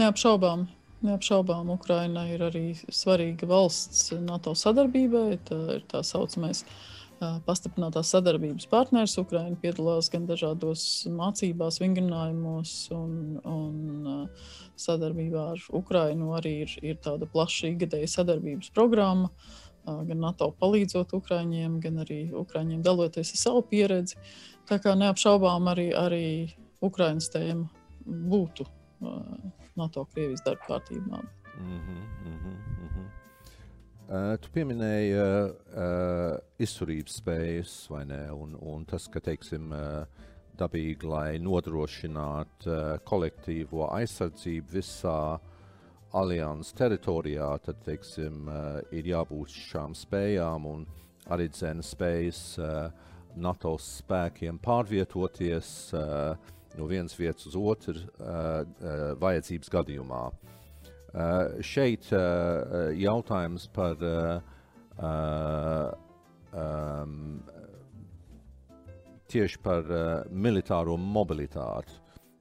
Neapšaubām. 0.01 0.65
Neapšaubām, 1.03 1.73
Ukraina 1.75 2.29
ir 2.31 2.45
arī 2.47 2.65
svarīga 2.87 3.49
valsts 3.51 4.13
NATO 4.23 4.55
sadarbībai. 4.57 5.39
Tā 5.49 5.59
ir 5.77 5.87
tā 5.91 6.01
saucamais 6.07 6.63
uh, 6.63 7.02
pastiprinātās 7.47 8.11
sadarbības 8.13 8.67
partneris. 8.71 9.17
Ukraina 9.21 9.57
piedalās 9.63 10.11
gan 10.13 10.27
dažādos 10.29 10.85
mācībās, 11.13 11.81
vingrinājumos, 11.83 12.75
un, 12.97 13.41
un 13.45 14.29
sadarbībā 14.81 15.49
ar 15.55 15.67
Ukrainu 15.79 16.33
arī 16.39 16.55
ir, 16.67 16.77
ir 16.83 16.99
tāda 17.05 17.29
plaša 17.31 17.73
ikgadēja 17.73 18.11
sadarbības 18.17 18.73
programma. 18.75 19.31
Gan 19.83 20.21
NATO 20.23 20.53
palīdzot 20.63 21.15
Ukraiņiem, 21.19 21.81
gan 21.83 22.03
arī 22.05 22.21
Ukraiņiem 22.39 22.85
daloties 22.87 23.33
ar 23.35 23.41
savu 23.41 23.65
pieredzi. 23.71 24.19
Tā 24.71 24.79
kā 24.83 24.95
neapšaubām 24.99 25.67
arī, 25.73 25.89
arī 25.99 26.27
Ukraiņas 26.83 27.33
tēma 27.35 27.67
būtu 28.07 28.69
NATO-Krievijas 29.79 30.45
darba 30.47 30.69
kārtībā. 30.69 31.23
Mm 31.59 31.79
-hmm, 31.79 32.03
mm 32.27 32.39
-hmm, 32.39 32.57
mm 32.79 32.89
-hmm. 32.89 33.22
Tu 34.13 34.51
pieminēji 34.53 35.13
uh, 35.17 36.35
izturības 36.61 37.15
spējas, 37.23 37.77
vai 37.89 38.03
ne? 38.11 38.21
Un, 38.37 38.59
un 38.61 38.85
tas, 38.85 39.07
ka, 39.09 39.23
teiksim, 39.25 39.71
uh, 39.73 40.27
dabīgi, 40.61 41.09
lai 41.09 41.39
nodrošinātu 41.41 42.69
uh, 42.69 42.83
kolektīvo 43.09 43.87
aizsardzību 43.89 44.75
visā 44.75 45.17
alianses 46.21 46.77
teritorijā, 46.77 47.49
tad, 47.65 47.81
teiksim, 47.87 48.45
uh, 48.53 48.83
ir 48.93 49.09
jābūt 49.15 49.57
šām 49.71 49.97
spējām 49.97 50.69
un 50.69 50.85
arī 51.33 51.49
dzēnas 51.49 51.97
spējas. 51.97 52.45
Uh, 52.61 53.13
NATO 53.33 53.79
spēkiem 53.81 54.59
pārvietoties 54.61 55.69
uh, 55.97 56.35
no 56.77 56.85
vienas 56.91 57.17
vietas 57.17 57.49
uz 57.49 57.57
otru 57.57 57.97
uh, 57.97 58.11
uh, 58.21 59.07
vajadzības 59.23 59.73
gadījumā. 59.73 60.27
Uh, 60.29 60.59
šeit 61.61 62.09
uh, 62.17 62.89
jautājums 62.97 63.67
par 63.75 64.01
uh, 64.01 64.41
uh, 64.97 65.93
um, 66.57 67.43
tieši 69.29 69.61
par 69.65 69.89
uh, 69.93 70.11
militāro 70.33 70.97
mobilitāti, 70.97 71.99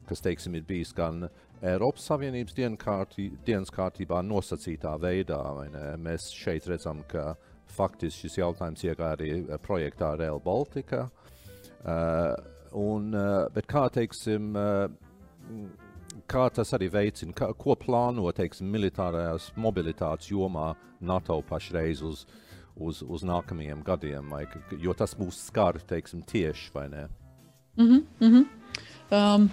kas, 0.08 0.24
teiksim, 0.24 0.56
ir 0.56 0.68
bijis 0.68 0.96
gan 0.96 1.26
Eiropas 1.62 2.08
Savienības 2.10 2.56
dienas 2.58 3.72
kārtībā 3.76 4.24
nosacītā 4.26 4.96
veidā. 5.04 5.42
Mēs 6.02 6.32
šeit 6.34 6.66
redzam, 6.72 7.04
ka 7.12 7.34
uh, 7.36 7.50
faktiski 7.72 8.28
šis 8.28 8.40
jautājums 8.42 8.84
iegāja 8.86 9.16
arī 9.18 9.60
projektā 9.64 10.14
Real 10.20 10.42
Baltica. 10.44 11.08
Uh, 11.82 12.34
un, 12.78 13.10
uh, 13.16 13.48
bet 13.56 13.68
kā 13.70 13.88
teiksim, 13.94 14.52
uh, 14.58 14.86
kā 16.32 16.47
tas 16.54 16.74
arī 16.78 16.89
veicina, 16.91 17.34
kā, 17.36 17.52
ko 17.58 17.76
plāno 17.80 18.32
teiksim, 18.36 18.69
militārajās 18.71 19.52
mobilitātes 19.56 20.32
jomā 20.32 20.74
NATO 21.00 21.41
pašreiz 21.50 22.02
uz, 22.06 22.26
uz, 22.76 23.02
uz 23.02 23.26
nākamajiem 23.28 23.84
gadiem, 23.86 24.30
vai, 24.32 24.45
jo 24.80 24.95
tas 24.97 25.15
mūs 25.19 25.45
skar 25.50 25.80
teiksim, 25.88 26.24
tieši 26.28 26.71
vai 26.74 26.88
ne? 26.89 27.08
Mm 27.78 27.88
-hmm, 27.88 28.04
mm 28.19 28.34
-hmm. 28.34 28.45
Um, 29.12 29.50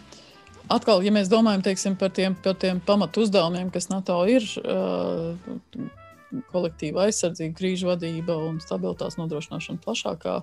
atkal, 0.68 1.02
ja 1.02 1.12
mēs 1.12 1.30
domājam 1.30 1.62
teiksim, 1.62 1.96
par 1.96 2.10
tiem, 2.10 2.34
par 2.42 2.54
tiem 2.54 2.80
pamatu 2.80 3.20
uzdevumiem, 3.20 3.70
kas 3.70 3.88
NATO 3.88 4.26
ir, 4.26 4.42
uh, 4.64 5.36
kolektīva 6.52 7.06
aizsardzība, 7.08 7.56
krīžu 7.58 7.88
vadība 7.88 8.36
un 8.48 8.60
stabilitātes 8.60 9.18
nodrošināšana 9.18 9.78
plašākā 9.84 10.42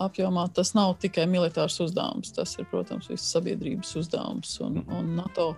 apjomā. 0.00 0.46
Tas 0.54 0.74
nav 0.76 0.96
tikai 1.02 1.26
militārs 1.30 1.78
uzdevums, 1.84 2.32
tas 2.36 2.56
ir, 2.58 2.68
protams, 2.70 3.10
visas 3.10 3.28
sabiedrības 3.36 3.94
uzdevums. 4.00 4.56
Un, 4.64 4.80
mhm. 4.80 4.96
un 4.98 5.14
NATO, 5.20 5.50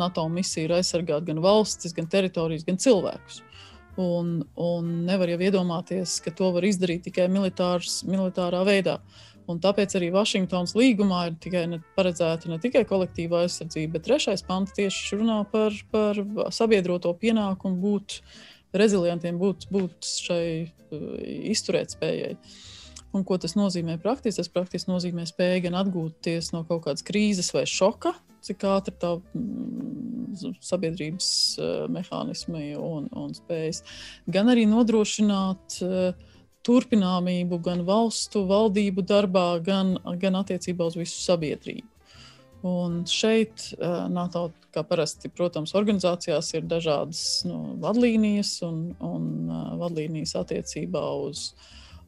NATO 0.00 0.26
misija 0.32 0.68
ir 0.68 0.76
aizsargāt 0.78 1.26
gan 1.28 1.42
valstis, 1.44 1.96
gan 1.96 2.08
teritorijas, 2.12 2.66
gan 2.66 2.80
cilvēkus. 2.82 3.42
Un, 3.96 4.42
un 4.60 4.90
nevar 5.06 5.30
jau 5.32 5.38
iedomāties, 5.40 6.18
ka 6.20 6.30
to 6.36 6.50
var 6.52 6.66
izdarīt 6.68 7.06
tikai 7.06 7.30
militārs, 7.32 8.02
militārā 8.04 8.60
veidā. 8.68 8.98
Un 9.46 9.60
tāpēc 9.62 9.94
arī 9.96 10.10
Vašingtonas 10.10 10.74
līgumā 10.76 11.20
ir 11.28 11.36
tikai 11.42 11.62
ne, 11.70 11.78
paredzēta 11.96 12.50
ne 12.50 12.58
tikai 12.62 12.82
kolektīva 12.88 13.44
aizsardzība, 13.44 13.94
bet 13.94 14.04
trešais 14.08 14.42
pants 14.46 14.74
tieši 14.76 15.20
runā 15.20 15.38
par, 15.52 15.74
par 15.92 16.18
sabiedroto 16.54 17.12
pienākumu 17.20 17.78
būt 17.84 18.18
rezilientiem, 18.76 19.38
būt, 19.38 19.68
būt 19.72 20.08
šai 20.26 20.46
uh, 20.66 21.04
izturētspējai. 21.54 22.34
Un 23.16 23.24
ko 23.24 23.38
tas 23.40 23.54
nozīmē 23.56 23.96
praktiski? 24.02 24.42
Tas 24.42 24.52
praktiski 24.52 24.90
nozīmē 24.90 25.24
spēju 25.28 25.66
gan 25.68 25.78
atgūties 25.80 26.52
no 26.52 26.64
kaut 26.68 26.84
kādas 26.84 27.04
krīzes 27.06 27.48
vai 27.54 27.64
šoka, 27.70 28.12
cik 28.44 28.66
ātri 28.68 28.92
tā 29.00 29.14
mm, 29.16 30.56
sabiedrības 30.64 31.28
uh, 31.56 31.74
mehānismi 31.92 32.74
un, 32.76 33.08
un 33.16 33.32
spējas, 33.36 33.82
gan 34.28 34.52
arī 34.52 34.66
nodrošināt 34.68 35.78
uh, 35.86 36.10
turpināmību 36.66 37.60
gan 37.62 37.84
valstu 37.86 38.42
valdību 38.48 39.04
darbā, 39.06 39.48
gan, 39.64 39.96
gan 40.20 40.40
attiecībā 40.42 40.90
uz 40.90 40.98
visu 40.98 41.20
sabiedrību. 41.22 41.86
Un 42.66 43.02
šeit 43.06 43.68
uh, 43.76 44.06
NATO, 44.10 44.48
kā 44.74 44.82
parasti, 44.86 45.30
protams, 45.30 45.74
organizācijās 45.78 46.50
ir 46.56 46.66
dažādas 46.66 47.20
nu, 47.46 47.76
vadlīnijas, 47.82 48.56
un, 48.66 48.88
un 49.04 49.28
uh, 49.46 49.74
vadlīnijas 49.78 50.34
attiecībā 50.40 51.04
uz, 51.28 51.52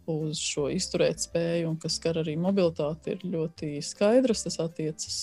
uz 0.09 0.41
šo 0.43 0.69
izturētspēju, 0.73 1.69
un 1.71 1.79
kas 1.81 1.99
skar 1.99 2.21
arī 2.23 2.37
mobilitāti, 2.41 3.15
ir 3.15 3.27
ļoti 3.29 3.79
skaidras. 3.85 4.45
Tas 4.47 4.59
attiecas 4.65 5.19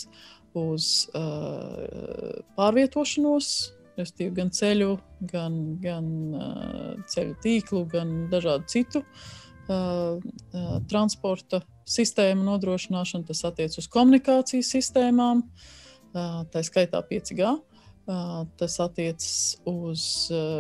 uz 0.56 0.90
uh, 1.18 2.42
pārvietošanos, 2.58 3.52
respektīvi 4.00 4.36
gan 4.40 4.52
ceļu, 4.56 4.92
gan, 5.32 5.60
gan 5.84 6.10
uh, 6.36 6.92
ceļu 7.12 7.38
tīklu, 7.44 7.86
gan 7.92 8.16
dažādu 8.32 8.70
citu 8.72 9.04
uh, 9.04 10.18
uh, 10.18 10.76
transporta 10.92 11.62
sistēmu 11.90 12.46
nodrošināšanu. 12.48 13.28
Tas 13.30 13.46
attiecas 13.48 13.84
uz 13.84 13.92
komunikācijas 13.92 14.74
sistēmām, 14.78 15.46
uh, 15.46 16.44
tā 16.52 16.66
skaitā 16.68 17.04
5G. 17.10 17.56
Uh, 17.56 17.75
Tas 18.06 18.76
attiecas 18.84 19.56
uz 19.66 20.02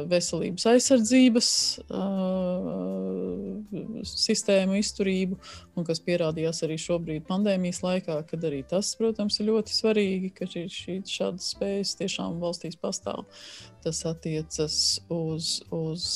veselības 0.10 0.64
aizsardzības 0.72 1.50
sistēmu 4.10 4.80
izturību, 4.80 5.38
un 5.78 5.86
kas 5.86 6.02
pierādījās 6.02 6.64
arī 6.66 6.80
šobrīd 6.82 7.28
pandēmijas 7.28 7.84
laikā, 7.86 8.18
kad 8.32 8.48
arī 8.50 8.64
tas, 8.66 8.96
protams, 8.98 9.38
ir 9.38 9.52
ļoti 9.52 9.78
svarīgi, 9.78 10.32
ka 10.40 10.50
šī, 10.50 10.98
šādas 11.06 11.52
spējas 11.54 11.94
tiešām 12.02 12.42
valstīs 12.42 12.80
pastāv. 12.82 13.28
Tas 13.86 14.02
attiecas 14.10 14.80
uz, 15.14 15.60
uz 15.70 16.10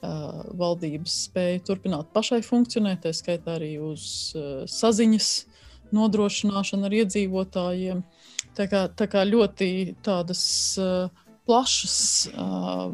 valdības 0.00 1.16
spēju 1.26 1.66
turpināt 1.66 2.14
pašai 2.14 2.40
funkcionēt, 2.46 3.02
tā 3.02 3.12
skaitā 3.18 3.58
arī 3.58 3.74
uz 3.82 4.30
saziņas 4.78 5.32
nodrošināšanu 5.90 6.86
ar 6.86 6.98
iedzīvotājiem. 7.02 8.06
Tā 8.58 8.66
kā, 8.70 8.84
tā 8.92 9.06
kā 9.10 9.24
ļoti 9.28 9.96
tādas 10.04 10.42
uh, 10.80 11.08
plašas 11.48 11.98
uh, 12.30 12.90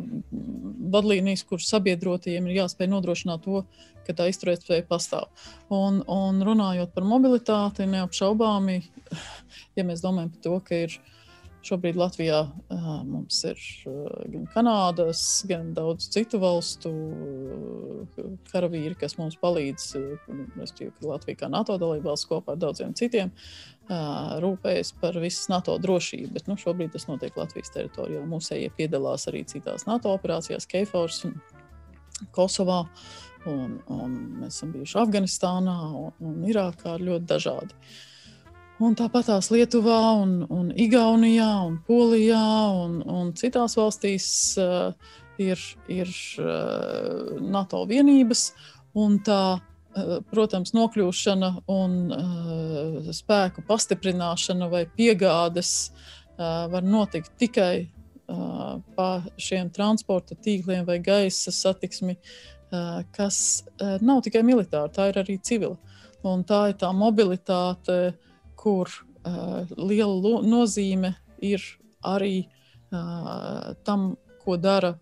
vadlīnijas, 0.93 1.45
kuras 1.49 1.69
sabiedrotajiem 1.73 2.49
ir 2.49 2.61
jāspēj 2.63 2.91
nodrošināt 2.93 3.45
to, 3.45 3.65
ka 4.07 4.15
tā 4.17 4.29
izturētspēja 4.31 4.87
pastāv. 4.89 5.27
Un, 5.73 6.03
un 6.07 6.41
runājot 6.47 6.93
par 6.95 7.07
mobilitāti, 7.09 7.89
neapšaubāmi, 7.91 8.79
ja 9.79 9.87
mēs 9.87 10.05
domājam 10.05 10.33
par 10.35 10.45
to, 10.47 10.61
ka 10.69 10.83
ir 10.87 10.99
Šobrīd 11.67 11.97
Latvijā 11.99 12.41
mums 13.09 13.41
ir 13.49 13.59
gan 14.31 14.45
Kanādas, 14.53 15.23
gan 15.49 15.73
daudz 15.75 16.07
citu 16.14 16.39
valstu 16.43 16.93
karavīri, 18.53 18.95
kas 19.01 19.17
mums 19.19 19.39
palīdz. 19.41 19.89
Domāju, 20.29 20.93
ka 20.95 21.11
Latvija 21.11 21.41
kā 21.43 21.51
NATO 21.51 21.79
dalībvalsts 21.83 22.31
kopā 22.31 22.55
ar 22.55 22.62
daudziem 22.62 22.95
citiem 22.99 23.35
rūpējas 24.43 24.95
par 25.03 25.19
visas 25.23 25.51
NATO 25.51 25.77
drošību. 25.83 26.33
Bet 26.39 26.51
nu, 26.51 26.59
šobrīd 26.61 26.95
tas 26.95 27.09
notiek 27.11 27.37
Latvijas 27.39 27.75
teritorijā. 27.75 28.23
Mūsējie 28.31 28.73
piedalās 28.79 29.27
arī 29.31 29.45
citās 29.51 29.89
NATO 29.91 30.14
operācijās, 30.14 30.69
KFORS 30.71 31.23
un 31.31 31.39
Kosovā. 32.35 32.85
Un, 33.47 33.79
un 33.95 34.14
mēs 34.41 34.57
esam 34.59 34.73
bijuši 34.75 34.99
Afganistānā 34.99 35.79
un, 35.95 36.12
un 36.19 36.45
Irākā 36.51 36.97
ļoti 36.99 37.29
dažādi. 37.31 37.75
Uh, 37.77 38.05
Un 38.77 38.93
tāpat 38.93 39.31
tās 39.31 39.47
Lietuvā, 39.49 40.01
un, 40.20 40.43
un 40.53 40.66
Igaunijā, 40.77 41.49
un 41.64 41.79
Polijā 41.87 42.41
un, 42.77 42.99
un 43.09 43.31
citās 43.33 43.72
valstīs 43.79 44.27
uh, 44.61 44.91
ir, 45.41 45.62
ir 45.89 46.11
uh, 46.43 47.39
NATO 47.41 47.81
vienības. 47.89 48.51
Tā, 49.24 49.41
uh, 49.57 50.11
protams, 50.29 50.74
nokļūšana 50.77 51.51
un 51.72 51.97
uh, 52.12 53.09
spēku 53.16 53.64
pastiprināšana 53.64 54.68
vai 54.72 54.85
piegādes 54.93 55.72
uh, 55.89 56.68
var 56.72 56.85
notikt 56.85 57.33
tikai 57.41 57.87
uh, 57.87 58.77
pa 58.93 59.09
šiem 59.41 59.72
transporta 59.72 60.37
tīkliem 60.37 60.85
vai 60.85 60.99
gaisa 61.01 61.49
satiksmi, 61.49 62.18
uh, 62.20 63.01
kas 63.16 63.41
uh, 63.81 63.97
nav 64.05 64.20
tikai 64.29 64.45
militāra, 64.45 64.93
tā 64.93 65.09
ir 65.14 65.24
arī 65.24 65.41
civila. 65.41 65.81
Un 66.29 66.45
tā 66.45 66.66
ir 66.74 66.81
tā 66.81 66.93
mobilitāte 66.93 68.16
kur 68.59 68.91
uh, 68.91 69.65
liela 69.77 70.41
nozīme 70.45 71.15
ir 71.45 71.63
arī 72.07 72.47
uh, 72.47 73.75
tam, 73.87 74.15
ko 74.45 74.57
dara 74.61 74.95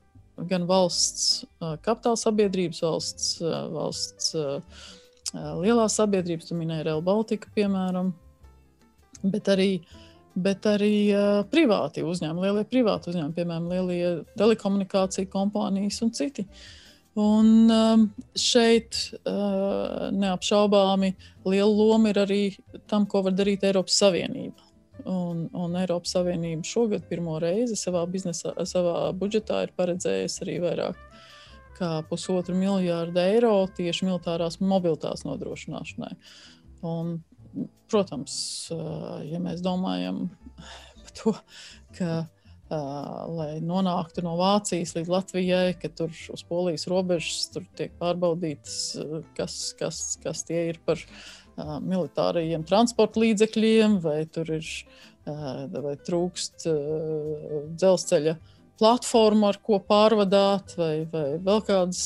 gan 0.51 0.67
valsts 0.67 1.45
uh, 1.45 1.77
kapitāla 1.85 2.19
sabiedrības, 2.19 2.83
valsts, 2.83 3.33
uh, 3.43 3.59
valsts 3.75 4.35
uh, 4.39 4.87
lielās 5.63 5.99
sabiedrības, 6.01 6.51
tu 6.51 6.59
minēji 6.59 6.89
Real 6.89 7.03
Baltica, 7.05 7.51
piemēram, 7.55 8.13
bet 9.23 9.51
arī, 9.55 9.69
bet 10.35 10.67
arī 10.67 10.95
uh, 11.15 11.43
privāti 11.51 12.05
uzņēmumi, 12.07 12.49
lielie 12.49 12.65
privāti 12.71 13.13
uzņēmumi, 13.13 13.37
piemēram, 13.39 13.69
lielie 13.71 14.15
telekomunikāciju 14.39 15.31
kompānijas 15.33 16.03
un 16.07 16.15
citi. 16.17 16.49
Uh, 16.49 16.84
Un 17.15 17.71
um, 17.71 18.05
šeit 18.35 18.97
uh, 19.23 20.11
neapšaubāmi 20.11 21.13
liela 21.47 21.71
loma 21.71 22.11
ir 22.11 22.19
arī 22.25 22.41
tam, 22.91 23.07
ko 23.07 23.23
var 23.23 23.37
darīt 23.39 23.63
Eiropas 23.69 24.01
Savienība. 24.03 24.59
Un, 25.07 25.45
un 25.55 25.77
Eiropas 25.79 26.17
Savienība 26.17 26.67
šogad 26.67 27.07
pirmo 27.07 27.37
reizi 27.43 27.79
savā, 27.79 28.03
biznesā, 28.11 28.57
savā 28.67 29.13
budžetā 29.19 29.63
ir 29.67 29.75
paredzējusi 29.79 30.43
arī 30.47 30.59
vairāk 30.65 30.99
kā 31.79 31.91
pusotru 32.11 32.55
miljārdu 32.59 33.19
eiro 33.23 33.55
tieši 33.79 34.09
militārās 34.09 34.59
mobilitātes 34.63 35.23
nodrošināšanai. 35.27 36.13
Un, 36.87 37.17
protams, 37.91 38.37
uh, 38.75 39.21
ja 39.27 39.39
mēs 39.43 39.63
domājam 39.63 40.25
par 40.59 41.15
to, 41.21 41.39
ka 41.95 42.25
lai 43.35 43.59
nonāktu 43.65 44.25
no 44.25 44.35
Vācijas 44.39 44.95
līdz 44.97 45.11
Latvijai, 45.13 45.75
ka 45.81 45.91
tur 45.93 46.13
uz 46.35 46.45
polijas 46.49 46.87
robežas 46.91 47.49
tur 47.55 47.67
tiek 47.79 47.95
pārbaudīts, 48.01 48.97
kas, 49.39 49.59
kas, 49.79 50.03
kas 50.23 50.45
tie 50.49 50.69
ir 50.73 50.81
par 50.87 51.01
uh, 51.01 51.77
militārajiem 51.85 52.67
transporta 52.69 53.23
līdzekļiem, 53.23 53.99
vai 54.05 54.25
tur 54.31 54.57
ir 54.59 54.65
uh, 54.65 55.65
vai 55.75 55.95
trūkst 56.07 56.67
uh, 56.71 57.63
dzelzceļa 57.75 58.39
platforma, 58.81 59.53
ar 59.53 59.61
ko 59.63 59.79
pārvadāt, 59.79 60.75
vai, 60.81 60.95
vai 61.13 61.29
vēl 61.39 61.61
kādas 61.63 62.01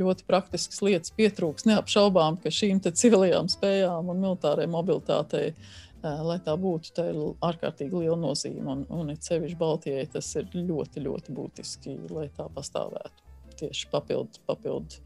ļoti 0.00 0.24
praktiskas 0.24 0.80
lietas 0.80 1.12
pietrūks. 1.12 1.66
Neapšaubām, 1.68 2.38
ka 2.40 2.48
šīm 2.54 2.80
civilajām 2.80 3.50
spējām 3.52 4.08
un 4.08 4.22
militārajai 4.24 4.70
mobilitātei 4.72 5.50
uh, 5.50 5.76
lai 6.02 6.38
tā 6.44 6.54
būtu, 6.60 6.92
tā 6.96 7.06
ir 7.10 7.18
ārkārtīgi 7.44 8.04
liela 8.04 8.18
nozīme. 8.20 8.64
Un, 8.72 8.84
un 8.88 9.12
it 9.12 9.26
sevišķi 9.26 9.58
Baltijai 9.60 10.06
tas 10.12 10.28
ir 10.40 10.48
ļoti, 10.54 11.04
ļoti 11.04 11.36
būtiski, 11.36 11.96
lai 12.12 12.28
tā 12.36 12.48
pastāvētu. 12.54 13.28
Tieši 13.60 13.88
papildu, 13.92 14.40
papildu 14.48 15.00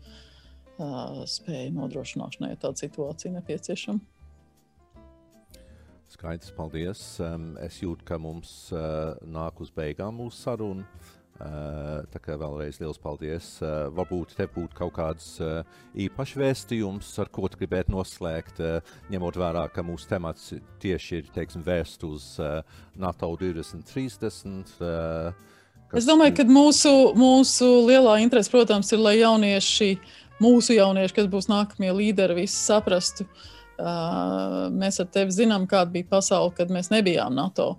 uh, 0.79 1.25
spēju 1.27 1.75
nodrošināšanai, 1.75 2.53
ja 2.55 2.61
tāda 2.67 2.85
situācija 2.85 3.35
nepieciešama. 3.35 4.11
Skaidrs, 6.15 6.53
paldies. 6.55 7.03
Es 7.65 7.81
jūtu, 7.83 8.05
ka 8.07 8.21
mums 8.23 8.69
nāk 9.35 9.59
uz 9.65 9.73
beigām 9.75 10.21
mūsu 10.21 10.45
saruna. 10.45 10.87
Uh, 11.35 12.05
tā 12.15 12.21
kā 12.23 12.37
vēlreiz 12.39 12.77
liels 12.79 13.01
paldies. 13.03 13.47
Uh, 13.59 13.89
varbūt 13.97 14.37
te 14.39 14.45
būtu 14.47 14.77
kaut 14.79 14.93
kāds 14.95 15.33
uh, 15.43 15.65
īpašs 15.99 16.37
vēstījums, 16.39 17.09
ar 17.19 17.31
ko 17.35 17.49
tu 17.51 17.59
gribētu 17.59 17.91
noslēgt, 17.91 18.61
ņemot 19.11 19.39
vērā, 19.43 19.65
ka 19.75 19.83
mūsu 19.83 20.07
temats 20.13 20.53
tieši 20.85 21.19
ir 21.19 21.33
teiksim, 21.35 21.65
vērsts 21.67 22.07
uz 22.07 22.29
NATO 22.95 23.33
2030. 23.41 24.77
Kas... 24.79 25.99
Es 25.99 26.07
domāju, 26.07 26.37
ka 26.39 26.47
mūsu, 26.47 26.93
mūsu 27.19 27.67
lielā 27.89 28.21
interese, 28.23 28.53
protams, 28.55 28.93
ir, 28.95 29.03
lai 29.03 29.17
jaunieši, 29.19 29.91
mūsu 30.43 30.79
jaunieši, 30.79 31.17
kas 31.19 31.33
būs 31.35 31.51
nākamie 31.51 31.91
līderi, 31.99 32.45
visi 32.45 32.61
saprastu. 32.61 33.27
Mēs 33.75 35.03
ar 35.03 35.11
tevi 35.11 35.35
zinām, 35.35 35.67
kāda 35.71 35.91
bija 35.97 36.13
pasaule, 36.15 36.55
kad 36.55 36.71
mēs 36.71 36.95
nebijām 36.95 37.35
NATO. 37.35 37.73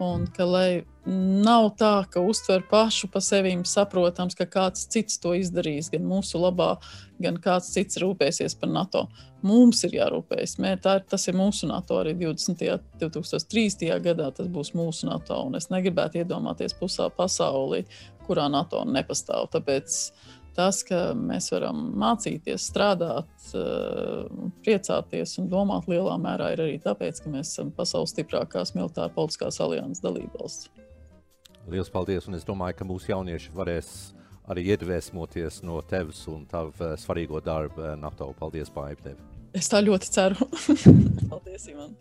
Un 0.00 0.24
ka 0.32 0.46
lai 0.48 0.82
nav 1.04 1.70
tā, 1.80 1.92
ka 2.12 2.22
uztver 2.24 2.62
pašu 2.70 3.08
pa 3.12 3.20
sevīm 3.24 3.66
saprotams, 3.68 4.36
ka 4.38 4.46
kāds 4.48 4.86
cits 4.88 5.18
to 5.20 5.34
izdarīs, 5.36 5.90
gan 5.92 6.06
mūsu 6.08 6.40
labā, 6.40 6.74
gan 7.20 7.36
kāds 7.40 7.68
cits 7.74 8.00
rūpēsies 8.00 8.56
par 8.60 8.72
NATO. 8.72 9.06
Mums 9.44 9.82
ir 9.88 9.96
jārūpējas. 9.96 10.58
Mē, 10.60 10.74
tā, 10.84 10.98
tas 11.04 11.24
ir 11.28 11.36
mūsu 11.36 11.68
NATO 11.68 12.00
arī 12.00 12.14
20. 12.20 12.80
2030. 13.00 13.92
gadā. 14.04 14.28
Tas 14.36 14.48
būs 14.52 14.74
mūsu 14.76 15.08
NATO. 15.08 15.38
Un 15.48 15.56
es 15.60 15.70
negribētu 15.72 16.20
iedomāties 16.20 16.76
pusā 16.76 17.08
pasaulī, 17.12 17.86
kurā 18.28 18.48
NATO 18.52 18.84
nepastāv. 18.88 19.48
Tāpēc 19.52 20.00
tas, 20.60 20.82
ka 20.86 21.00
mēs 21.16 21.48
varam 21.54 21.80
mācīties, 22.00 22.68
strādāt, 22.68 23.30
eh, 23.56 24.28
priecāties 24.64 25.38
un 25.40 25.48
domāt 25.52 25.88
lielā 25.90 26.18
mērā, 26.20 26.52
ir 26.52 26.64
arī 26.66 26.76
tāpēc, 26.84 27.22
ka 27.24 27.32
mēs 27.32 27.54
esam 27.54 27.72
pasaules 27.76 28.12
stiprākās 28.14 28.74
militāra 28.76 29.12
politiskās 29.14 29.60
alianses 29.64 30.04
dalībvalsts. 30.04 30.70
Lielas 31.70 31.92
paldies! 31.92 32.26
Un 32.28 32.34
es 32.38 32.44
domāju, 32.44 32.80
ka 32.80 32.88
mūsu 32.88 33.12
jaunieši 33.12 33.52
varēs 33.56 33.90
arī 34.50 34.66
iedvesmoties 34.74 35.62
no 35.62 35.80
tevis 35.86 36.24
un 36.28 36.46
tava 36.50 36.94
svarīgo 37.00 37.42
darbu 37.44 37.94
NATO. 38.00 38.32
Paldies, 38.38 38.72
Pāvils! 38.74 39.20
Es 39.54 39.70
tā 39.70 39.82
ļoti 39.82 40.12
ceru. 40.14 40.50
paldies, 41.30 41.68
Ivan! 41.72 41.94